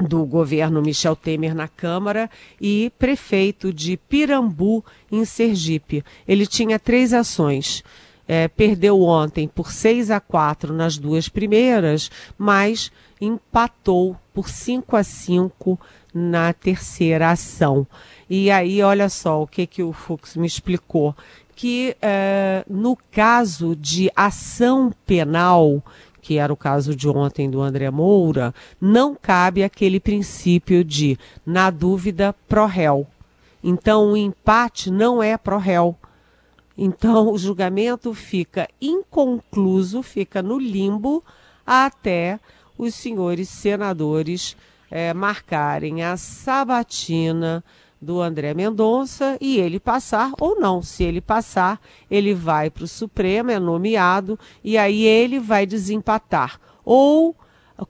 do 0.00 0.24
governo 0.24 0.80
Michel 0.80 1.16
Temer 1.16 1.54
na 1.54 1.66
Câmara 1.66 2.30
e 2.60 2.92
prefeito 2.98 3.72
de 3.72 3.96
Pirambu, 3.96 4.84
em 5.10 5.24
Sergipe. 5.24 6.04
Ele 6.26 6.46
tinha 6.46 6.78
três 6.78 7.12
ações. 7.12 7.82
É, 8.26 8.46
perdeu 8.46 9.00
ontem 9.02 9.48
por 9.48 9.72
6 9.72 10.10
a 10.10 10.20
4 10.20 10.72
nas 10.72 10.98
duas 10.98 11.28
primeiras, 11.28 12.10
mas 12.36 12.92
empatou 13.20 14.16
por 14.32 14.48
5 14.48 14.96
a 14.96 15.02
5 15.02 15.80
na 16.12 16.52
terceira 16.52 17.30
ação. 17.30 17.86
E 18.28 18.50
aí, 18.50 18.82
olha 18.82 19.08
só 19.08 19.42
o 19.42 19.46
que, 19.46 19.66
que 19.66 19.82
o 19.82 19.92
Fux 19.92 20.36
me 20.36 20.46
explicou. 20.46 21.14
Que 21.54 21.96
é, 22.00 22.64
no 22.68 22.96
caso 23.10 23.74
de 23.74 24.10
ação 24.14 24.92
penal, 25.06 25.82
que 26.20 26.38
era 26.38 26.52
o 26.52 26.56
caso 26.56 26.94
de 26.94 27.08
ontem 27.08 27.50
do 27.50 27.60
André 27.60 27.90
Moura, 27.90 28.54
não 28.80 29.14
cabe 29.14 29.64
aquele 29.64 29.98
princípio 29.98 30.84
de, 30.84 31.18
na 31.44 31.70
dúvida, 31.70 32.34
pró-réu. 32.48 33.06
Então, 33.62 34.12
o 34.12 34.16
empate 34.16 34.90
não 34.90 35.22
é 35.22 35.36
pró-réu. 35.36 35.96
Então, 36.76 37.32
o 37.32 37.38
julgamento 37.38 38.14
fica 38.14 38.68
inconcluso, 38.80 40.02
fica 40.02 40.40
no 40.40 40.58
limbo, 40.58 41.24
até 41.66 42.38
os 42.78 42.94
senhores 42.94 43.48
senadores 43.48 44.56
é, 44.90 45.12
marcarem 45.12 46.02
a 46.02 46.16
sabatina 46.16 47.64
do 48.00 48.20
André 48.20 48.54
Mendonça 48.54 49.36
e 49.40 49.58
ele 49.58 49.80
passar 49.80 50.32
ou 50.40 50.58
não. 50.58 50.82
Se 50.82 51.02
ele 51.02 51.20
passar, 51.20 51.80
ele 52.10 52.34
vai 52.34 52.70
para 52.70 52.84
o 52.84 52.88
Supremo, 52.88 53.50
é 53.50 53.58
nomeado, 53.58 54.38
e 54.62 54.78
aí 54.78 55.04
ele 55.04 55.38
vai 55.38 55.66
desempatar, 55.66 56.60
ou 56.84 57.36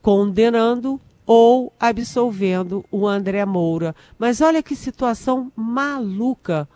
condenando 0.01 0.99
ou 1.25 1.71
absolvendo 1.79 2.83
o 2.91 3.07
André 3.07 3.45
Moura. 3.45 3.95
Mas 4.17 4.41
olha 4.41 4.63
que 4.63 4.75
situação 4.75 5.51
maluca. 5.55 6.67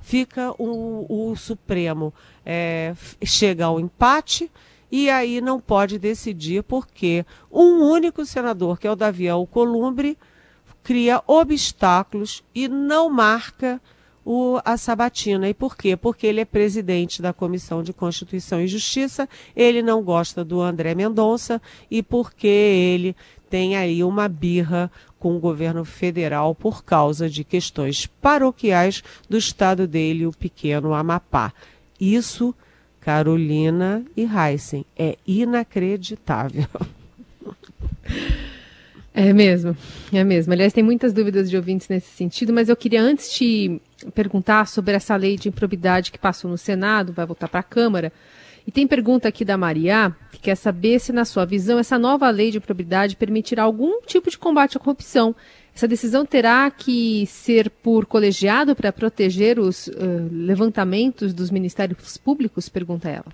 Fica 0.00 0.52
o, 0.58 1.30
o 1.30 1.36
Supremo, 1.36 2.12
é, 2.44 2.94
chega 3.22 3.66
ao 3.66 3.78
empate, 3.78 4.50
e 4.90 5.08
aí 5.08 5.40
não 5.40 5.60
pode 5.60 5.98
decidir 5.98 6.62
porque 6.62 7.24
um 7.50 7.82
único 7.82 8.24
senador, 8.26 8.78
que 8.78 8.86
é 8.86 8.90
o 8.90 8.96
Davi 8.96 9.28
Alcolumbre, 9.28 10.18
cria 10.82 11.22
obstáculos 11.26 12.42
e 12.54 12.66
não 12.66 13.08
marca 13.08 13.80
o, 14.24 14.58
a 14.64 14.76
sabatina. 14.76 15.48
E 15.48 15.54
por 15.54 15.76
quê? 15.76 15.96
Porque 15.96 16.26
ele 16.26 16.40
é 16.40 16.44
presidente 16.44 17.22
da 17.22 17.32
Comissão 17.32 17.82
de 17.82 17.92
Constituição 17.92 18.60
e 18.60 18.66
Justiça, 18.66 19.28
ele 19.54 19.82
não 19.82 20.02
gosta 20.02 20.44
do 20.44 20.60
André 20.60 20.94
Mendonça 20.94 21.60
e 21.90 22.02
porque 22.02 22.46
ele 22.46 23.16
tem 23.48 23.76
aí 23.76 24.04
uma 24.04 24.28
birra 24.28 24.90
com 25.18 25.36
o 25.36 25.40
governo 25.40 25.84
federal 25.84 26.54
por 26.54 26.84
causa 26.84 27.28
de 27.28 27.44
questões 27.44 28.06
paroquiais 28.06 29.02
do 29.28 29.36
estado 29.36 29.86
dele, 29.86 30.26
o 30.26 30.32
pequeno 30.32 30.94
Amapá. 30.94 31.52
Isso 32.00 32.54
Carolina 33.00 34.04
e 34.16 34.24
Heisen. 34.24 34.84
É 34.96 35.16
inacreditável. 35.26 36.66
É 39.12 39.32
mesmo, 39.32 39.76
é 40.12 40.22
mesmo. 40.22 40.52
Aliás, 40.52 40.72
tem 40.72 40.84
muitas 40.84 41.12
dúvidas 41.12 41.50
de 41.50 41.56
ouvintes 41.56 41.88
nesse 41.88 42.10
sentido, 42.10 42.52
mas 42.52 42.68
eu 42.68 42.76
queria 42.76 43.02
antes 43.02 43.30
te 43.32 43.80
perguntar 44.14 44.66
sobre 44.68 44.94
essa 44.94 45.16
lei 45.16 45.36
de 45.36 45.48
improbidade 45.48 46.12
que 46.12 46.18
passou 46.18 46.50
no 46.50 46.56
Senado, 46.56 47.12
vai 47.12 47.26
voltar 47.26 47.48
para 47.48 47.60
a 47.60 47.64
Câmara. 47.64 48.12
E 48.66 48.70
tem 48.70 48.86
pergunta 48.86 49.26
aqui 49.26 49.44
da 49.44 49.56
Maria, 49.56 50.14
que 50.30 50.38
quer 50.38 50.54
saber 50.54 51.00
se, 51.00 51.12
na 51.12 51.24
sua 51.24 51.44
visão, 51.44 51.78
essa 51.78 51.98
nova 51.98 52.30
lei 52.30 52.50
de 52.50 52.58
improbidade 52.58 53.16
permitirá 53.16 53.64
algum 53.64 54.00
tipo 54.02 54.30
de 54.30 54.38
combate 54.38 54.76
à 54.76 54.80
corrupção 54.80 55.34
essa 55.74 55.88
decisão 55.88 56.26
terá 56.26 56.70
que 56.70 57.26
ser 57.26 57.70
por 57.70 58.06
colegiado 58.06 58.74
para 58.74 58.92
proteger 58.92 59.58
os 59.58 59.86
uh, 59.86 59.92
levantamentos 60.30 61.32
dos 61.32 61.50
ministérios 61.50 62.16
públicos? 62.16 62.68
Pergunta 62.68 63.08
ela. 63.08 63.26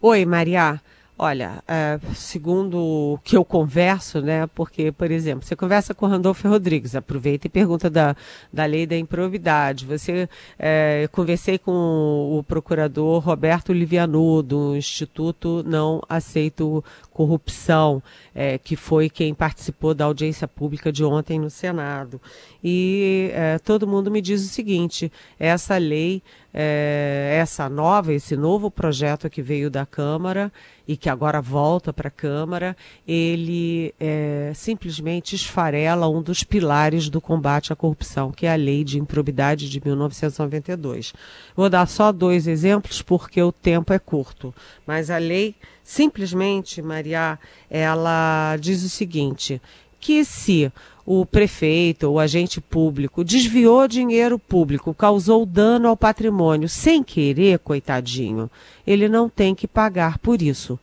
Oi, 0.00 0.24
Maria. 0.24 0.80
Olha, 1.18 1.62
uh, 1.62 2.14
segundo 2.14 2.76
o 2.76 3.18
que 3.24 3.38
eu 3.38 3.42
converso, 3.42 4.20
né? 4.20 4.46
Porque, 4.48 4.92
por 4.92 5.10
exemplo, 5.10 5.46
você 5.46 5.56
conversa 5.56 5.94
com 5.94 6.04
Randolfo 6.06 6.46
Rodrigues, 6.46 6.94
aproveita 6.94 7.46
e 7.46 7.50
pergunta 7.50 7.88
da, 7.88 8.14
da 8.52 8.66
lei 8.66 8.86
da 8.86 8.98
improvidade. 8.98 9.86
Você 9.86 10.24
uh, 10.24 11.08
conversei 11.12 11.56
com 11.56 11.72
o 11.72 12.44
procurador 12.46 13.20
Roberto 13.20 13.72
Livianu, 13.72 14.42
do 14.42 14.76
Instituto 14.76 15.64
Não 15.66 16.02
Aceito 16.06 16.84
Corrupção, 17.10 18.02
uh, 18.34 18.58
que 18.62 18.76
foi 18.76 19.08
quem 19.08 19.32
participou 19.32 19.94
da 19.94 20.04
audiência 20.04 20.46
pública 20.46 20.92
de 20.92 21.02
ontem 21.02 21.38
no 21.38 21.48
Senado. 21.48 22.20
E 22.62 23.30
todo 23.64 23.86
mundo 23.86 24.10
me 24.10 24.20
diz 24.20 24.44
o 24.44 24.48
seguinte: 24.48 25.10
essa 25.38 25.78
lei 25.78 26.20
é, 26.58 27.36
essa 27.38 27.68
nova, 27.68 28.14
esse 28.14 28.34
novo 28.34 28.70
projeto 28.70 29.28
que 29.28 29.42
veio 29.42 29.68
da 29.70 29.84
Câmara 29.84 30.50
e 30.88 30.96
que 30.96 31.10
agora 31.10 31.38
volta 31.38 31.92
para 31.92 32.08
a 32.08 32.10
Câmara, 32.10 32.74
ele 33.06 33.94
é, 34.00 34.52
simplesmente 34.54 35.36
esfarela 35.36 36.08
um 36.08 36.22
dos 36.22 36.42
pilares 36.42 37.10
do 37.10 37.20
combate 37.20 37.74
à 37.74 37.76
corrupção, 37.76 38.32
que 38.32 38.46
é 38.46 38.52
a 38.52 38.56
Lei 38.56 38.84
de 38.84 38.98
Improbidade 38.98 39.68
de 39.68 39.84
1992. 39.84 41.12
Vou 41.54 41.68
dar 41.68 41.86
só 41.86 42.10
dois 42.10 42.46
exemplos 42.46 43.02
porque 43.02 43.42
o 43.42 43.52
tempo 43.52 43.92
é 43.92 43.98
curto, 43.98 44.54
mas 44.86 45.10
a 45.10 45.18
lei 45.18 45.54
simplesmente, 45.84 46.80
Maria, 46.80 47.38
ela 47.68 48.56
diz 48.58 48.82
o 48.82 48.88
seguinte: 48.88 49.60
que 50.00 50.24
se 50.24 50.72
o 51.06 51.24
prefeito, 51.24 52.08
o 52.08 52.18
agente 52.18 52.60
público, 52.60 53.22
desviou 53.22 53.86
dinheiro 53.86 54.40
público, 54.40 54.92
causou 54.92 55.46
dano 55.46 55.86
ao 55.86 55.96
patrimônio 55.96 56.68
sem 56.68 57.00
querer, 57.00 57.60
coitadinho, 57.60 58.50
ele 58.84 59.08
não 59.08 59.28
tem 59.28 59.54
que 59.54 59.68
pagar 59.68 60.18
por 60.18 60.42
isso. 60.42 60.76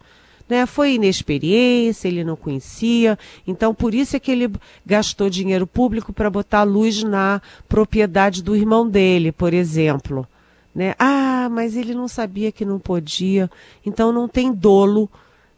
Né? 0.47 0.65
Foi 0.65 0.93
inexperiência, 0.93 2.07
ele 2.07 2.23
não 2.23 2.37
conhecia, 2.37 3.19
então 3.45 3.73
por 3.73 3.93
isso 3.93 4.15
é 4.15 4.19
que 4.19 4.31
ele 4.31 4.49
gastou 4.85 5.29
dinheiro 5.29 5.67
público 5.67 6.13
para 6.13 6.29
botar 6.29 6.63
luz 6.63 7.03
na 7.03 7.41
propriedade 7.67 8.41
do 8.41 8.55
irmão 8.55 8.87
dele, 8.87 9.29
por 9.29 9.53
exemplo. 9.53 10.25
Né? 10.73 10.95
Ah, 10.97 11.49
mas 11.51 11.75
ele 11.75 11.93
não 11.93 12.07
sabia 12.07 12.51
que 12.51 12.63
não 12.63 12.79
podia, 12.79 13.51
então 13.85 14.13
não 14.13 14.27
tem 14.27 14.53
dolo, 14.53 15.09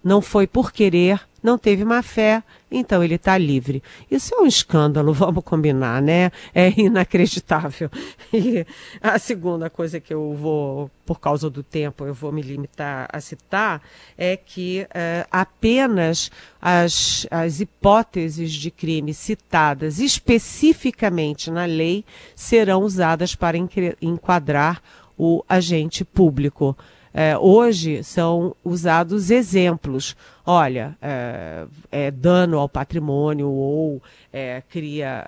não 0.05 0.21
foi 0.21 0.45
por 0.45 0.71
querer, 0.71 1.19
não 1.41 1.57
teve 1.57 1.83
má 1.83 2.03
fé, 2.03 2.43
então 2.69 3.03
ele 3.03 3.15
está 3.15 3.39
livre. 3.39 3.81
Isso 4.09 4.35
é 4.35 4.37
um 4.37 4.45
escândalo, 4.45 5.11
vamos 5.13 5.43
combinar, 5.43 5.99
né? 5.99 6.31
É 6.53 6.71
inacreditável. 6.79 7.89
E 8.31 8.63
a 9.01 9.17
segunda 9.17 9.67
coisa 9.67 9.99
que 9.99 10.13
eu 10.13 10.35
vou, 10.35 10.91
por 11.07 11.19
causa 11.19 11.49
do 11.49 11.63
tempo, 11.63 12.05
eu 12.05 12.13
vou 12.13 12.31
me 12.31 12.43
limitar 12.43 13.09
a 13.11 13.19
citar 13.19 13.81
é 14.15 14.37
que 14.37 14.85
é, 14.93 15.25
apenas 15.31 16.29
as, 16.61 17.25
as 17.31 17.59
hipóteses 17.59 18.51
de 18.51 18.69
crime 18.69 19.11
citadas 19.11 19.97
especificamente 19.97 21.49
na 21.49 21.65
lei 21.65 22.05
serão 22.35 22.83
usadas 22.83 23.33
para 23.33 23.57
enquadrar 23.99 24.83
o 25.17 25.43
agente 25.49 26.05
público. 26.05 26.77
É, 27.17 27.37
hoje 27.37 28.03
são 28.03 28.53
usados 28.61 29.31
exemplos. 29.31 30.17
Olha, 30.45 30.97
é, 31.01 31.65
é 31.89 32.11
dano 32.11 32.59
ao 32.59 32.67
patrimônio 32.67 33.47
ou 33.47 34.03
é, 34.33 34.61
cria 34.69 35.23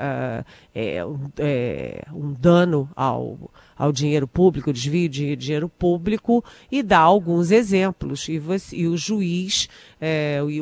é, 0.76 1.02
é, 1.38 2.04
um 2.14 2.34
dano 2.34 2.90
ao, 2.94 3.38
ao 3.78 3.94
dinheiro 3.94 4.28
público, 4.28 4.74
desvio 4.74 5.08
de 5.08 5.34
dinheiro 5.38 5.70
público 5.70 6.44
e 6.70 6.84
dá 6.84 7.00
alguns 7.00 7.52
exemplos. 7.52 8.28
E, 8.28 8.38
você, 8.38 8.76
e 8.76 8.86
o 8.86 8.98
juiz, 8.98 9.70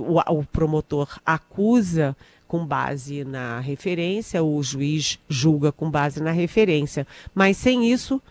o, 0.08 0.20
o 0.32 0.46
promotor 0.46 1.20
acusa 1.26 2.16
com 2.48 2.64
base 2.64 3.26
na 3.26 3.60
referência, 3.60 4.44
o 4.44 4.62
juiz 4.62 5.18
julga 5.28 5.72
com 5.72 5.90
base 5.90 6.22
na 6.22 6.30
referência. 6.30 7.08
Mas 7.34 7.58
sem 7.58 7.92
isso, 7.92 8.22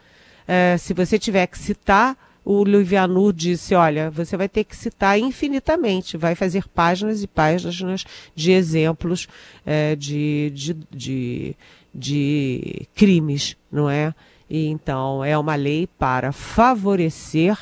se 0.79 0.95
você 0.95 1.19
tiver 1.19 1.49
que 1.49 1.59
citar 1.59 2.17
o 2.45 2.63
Livianu 2.63 3.33
disse: 3.33 3.75
olha, 3.75 4.11
você 4.11 4.37
vai 4.37 4.49
ter 4.49 4.65
que 4.65 4.77
citar 4.77 5.19
infinitamente, 5.19 6.17
vai 6.17 6.35
fazer 6.35 6.69
páginas 6.69 7.23
e 7.23 7.27
páginas 7.27 8.05
de 8.35 8.53
exemplos 8.53 9.27
é, 9.65 9.97
de, 9.97 10.53
de, 10.55 10.77
de, 10.91 11.57
de 11.95 12.89
crimes, 12.95 13.57
não 13.73 13.89
é? 13.89 14.15
E, 14.49 14.67
então, 14.67 15.25
é 15.25 15.37
uma 15.39 15.55
lei 15.55 15.87
para 15.99 16.33
favorecer 16.33 17.57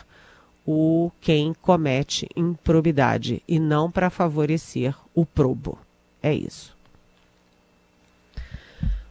o 0.66 1.10
quem 1.20 1.54
comete 1.60 2.28
improbidade 2.36 3.42
e 3.46 3.58
não 3.58 3.90
para 3.90 4.10
favorecer 4.10 4.94
o 5.14 5.24
probo. 5.24 5.78
É 6.22 6.34
isso. 6.34 6.76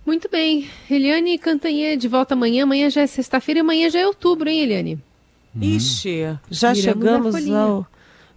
Muito 0.06 0.30
bem. 0.30 0.68
Eliane 0.90 1.38
Cantanhê 1.38 1.96
de 1.96 2.08
volta 2.08 2.34
amanhã. 2.34 2.64
Amanhã 2.64 2.90
já 2.90 3.02
é 3.02 3.08
sexta-feira 3.08 3.60
e 3.60 3.62
amanhã 3.62 3.90
já 3.90 4.00
é 4.00 4.08
outubro, 4.08 4.50
hein, 4.50 4.62
Eliane? 4.62 5.00
Uhum. 5.56 5.62
Ixi, 5.62 6.38
já 6.50 6.74
chegamos 6.74 7.36
ao 7.50 7.86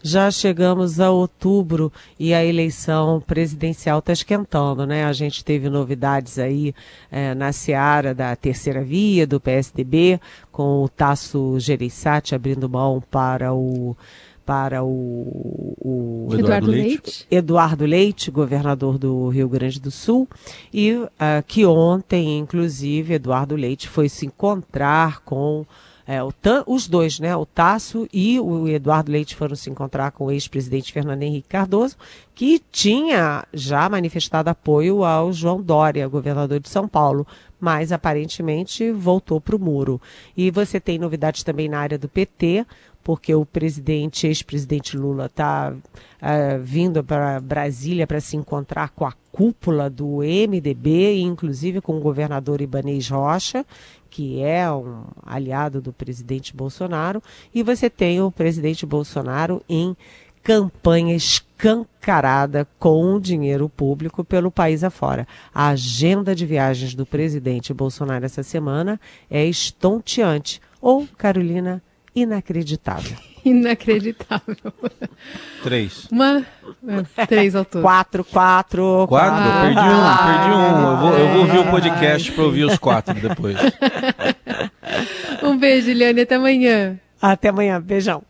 já 0.07 0.31
chegamos 0.31 1.01
a 1.01 1.11
outubro 1.11 1.91
e 2.21 2.35
a 2.35 2.45
eleição 2.45 3.23
presidencial 3.27 4.01
está 4.01 4.13
esquentando, 4.13 4.85
né? 4.85 5.03
A 5.07 5.15
gente 5.15 5.43
teve 5.43 5.71
novidades 5.71 6.39
aí 6.39 6.75
é, 7.11 7.35
na 7.35 7.53
seara 7.53 8.15
da 8.15 8.37
terceira 8.37 8.85
via, 8.85 9.27
do 9.27 9.41
PSDB, 9.41 10.21
com 10.53 10.85
o 10.85 10.91
Tasso 10.91 11.59
Gereissati 11.59 12.35
abrindo 12.35 12.69
mão 12.69 13.03
para 13.11 13.55
o 13.55 13.97
para 14.45 14.85
o, 14.85 15.75
o 15.81 16.27
Eduardo, 16.33 16.45
Eduardo 16.45 16.71
Leite. 16.71 16.89
Leite. 16.91 17.27
Eduardo 17.31 17.87
Leite, 17.87 18.31
governador 18.31 18.99
do 18.99 19.29
Rio 19.31 19.49
Grande 19.49 19.81
do 19.81 19.91
Sul, 19.91 20.29
e 20.71 20.93
uh, 20.93 21.09
que 21.47 21.65
ontem, 21.65 22.37
inclusive, 22.37 23.15
Eduardo 23.15 23.57
Leite 23.57 23.89
foi 23.89 24.07
se 24.11 24.27
encontrar 24.27 25.23
com 25.23 25.65
é, 26.07 26.23
o, 26.23 26.33
os 26.67 26.87
dois, 26.87 27.19
né, 27.19 27.35
o 27.35 27.47
Tasso 27.47 28.07
e 28.13 28.39
o 28.39 28.69
Eduardo 28.69 29.11
Leite 29.11 29.35
foram 29.35 29.57
se 29.57 29.71
encontrar 29.71 30.11
com 30.11 30.27
o 30.27 30.31
ex-presidente 30.31 30.93
Fernando 30.93 31.23
Henrique 31.23 31.49
Cardoso, 31.49 31.97
que 32.35 32.61
tinha 32.71 33.45
já 33.53 33.89
manifestado 33.89 34.51
apoio 34.51 35.03
ao 35.03 35.33
João 35.33 35.63
Dória, 35.63 36.07
governador 36.07 36.61
de 36.61 36.69
São 36.69 36.87
Paulo, 36.87 37.27
mas 37.59 37.91
aparentemente 37.93 38.93
voltou 38.93 39.41
para 39.41 39.57
o 39.57 39.59
muro. 39.59 40.01
E 40.37 40.51
você 40.51 40.79
tem 40.79 40.99
novidades 40.99 41.43
também 41.43 41.69
na 41.69 41.79
área 41.79 41.99
do 41.99 42.09
PT, 42.09 42.67
porque 43.03 43.35
o 43.35 43.47
presidente, 43.47 44.27
ex-presidente 44.27 44.97
Lula, 44.97 45.27
está 45.27 45.73
uh, 45.73 45.81
é, 46.21 46.59
vindo 46.59 47.03
para 47.05 47.41
Brasília 47.41 48.07
para 48.07 48.21
se 48.21 48.37
encontrar 48.37 48.91
com 48.91 49.07
a 49.07 49.13
cúpula 49.35 49.91
do 49.91 50.19
MDB, 50.19 51.21
inclusive 51.21 51.81
com 51.81 51.97
o 51.97 52.01
governador 52.01 52.61
Ibanez 52.61 53.09
Rocha, 53.09 53.67
que 54.09 54.41
é 54.41 54.71
um 54.71 55.03
aliado 55.27 55.83
do 55.83 55.93
presidente 55.93 56.55
Bolsonaro, 56.55 57.21
e 57.53 57.61
você 57.65 57.91
tem 57.91 58.23
o 58.23 58.31
presidente 58.31 58.87
Bolsonaro 58.87 59.61
em 59.69 59.97
campanha 60.41 61.17
escancarada 61.17 62.65
com 62.79 63.19
dinheiro 63.19 63.69
público 63.69 64.23
pelo 64.23 64.53
país 64.53 64.85
afora. 64.85 65.27
A 65.53 65.71
agenda 65.71 66.33
de 66.33 66.47
viagens 66.47 66.95
do 66.95 67.05
presidente 67.05 67.75
Bolsonaro 67.75 68.25
essa 68.25 68.45
semana 68.45 69.01
é 69.29 69.45
estonteante, 69.45 70.61
ou, 70.81 71.09
Carolina, 71.19 71.83
inacreditável. 72.15 73.34
Inacreditável. 73.49 74.57
Três. 75.63 76.09
Uma. 76.11 76.45
É, 76.87 77.27
três 77.27 77.55
ao 77.55 77.65
todo. 77.65 77.83
Quatro, 77.83 78.25
quatro. 78.25 79.07
Quatro? 79.07 79.37
quatro. 79.37 79.61
Perdi 79.61 79.81
um, 79.81 80.27
perdi 80.27 80.51
um. 80.51 80.91
Eu 80.91 80.97
vou, 80.97 81.13
eu 81.13 81.29
vou 81.29 81.39
ouvir 81.41 81.59
o 81.59 81.71
podcast 81.71 82.33
para 82.33 82.45
ouvir 82.45 82.65
os 82.65 82.79
quatro 82.79 83.15
depois. 83.15 83.57
um 85.43 85.57
beijo, 85.57 85.93
Liane. 85.93 86.23
Até 86.23 86.37
amanhã. 86.37 86.99
Até 87.21 87.49
amanhã. 87.49 87.81
Beijão. 87.81 88.23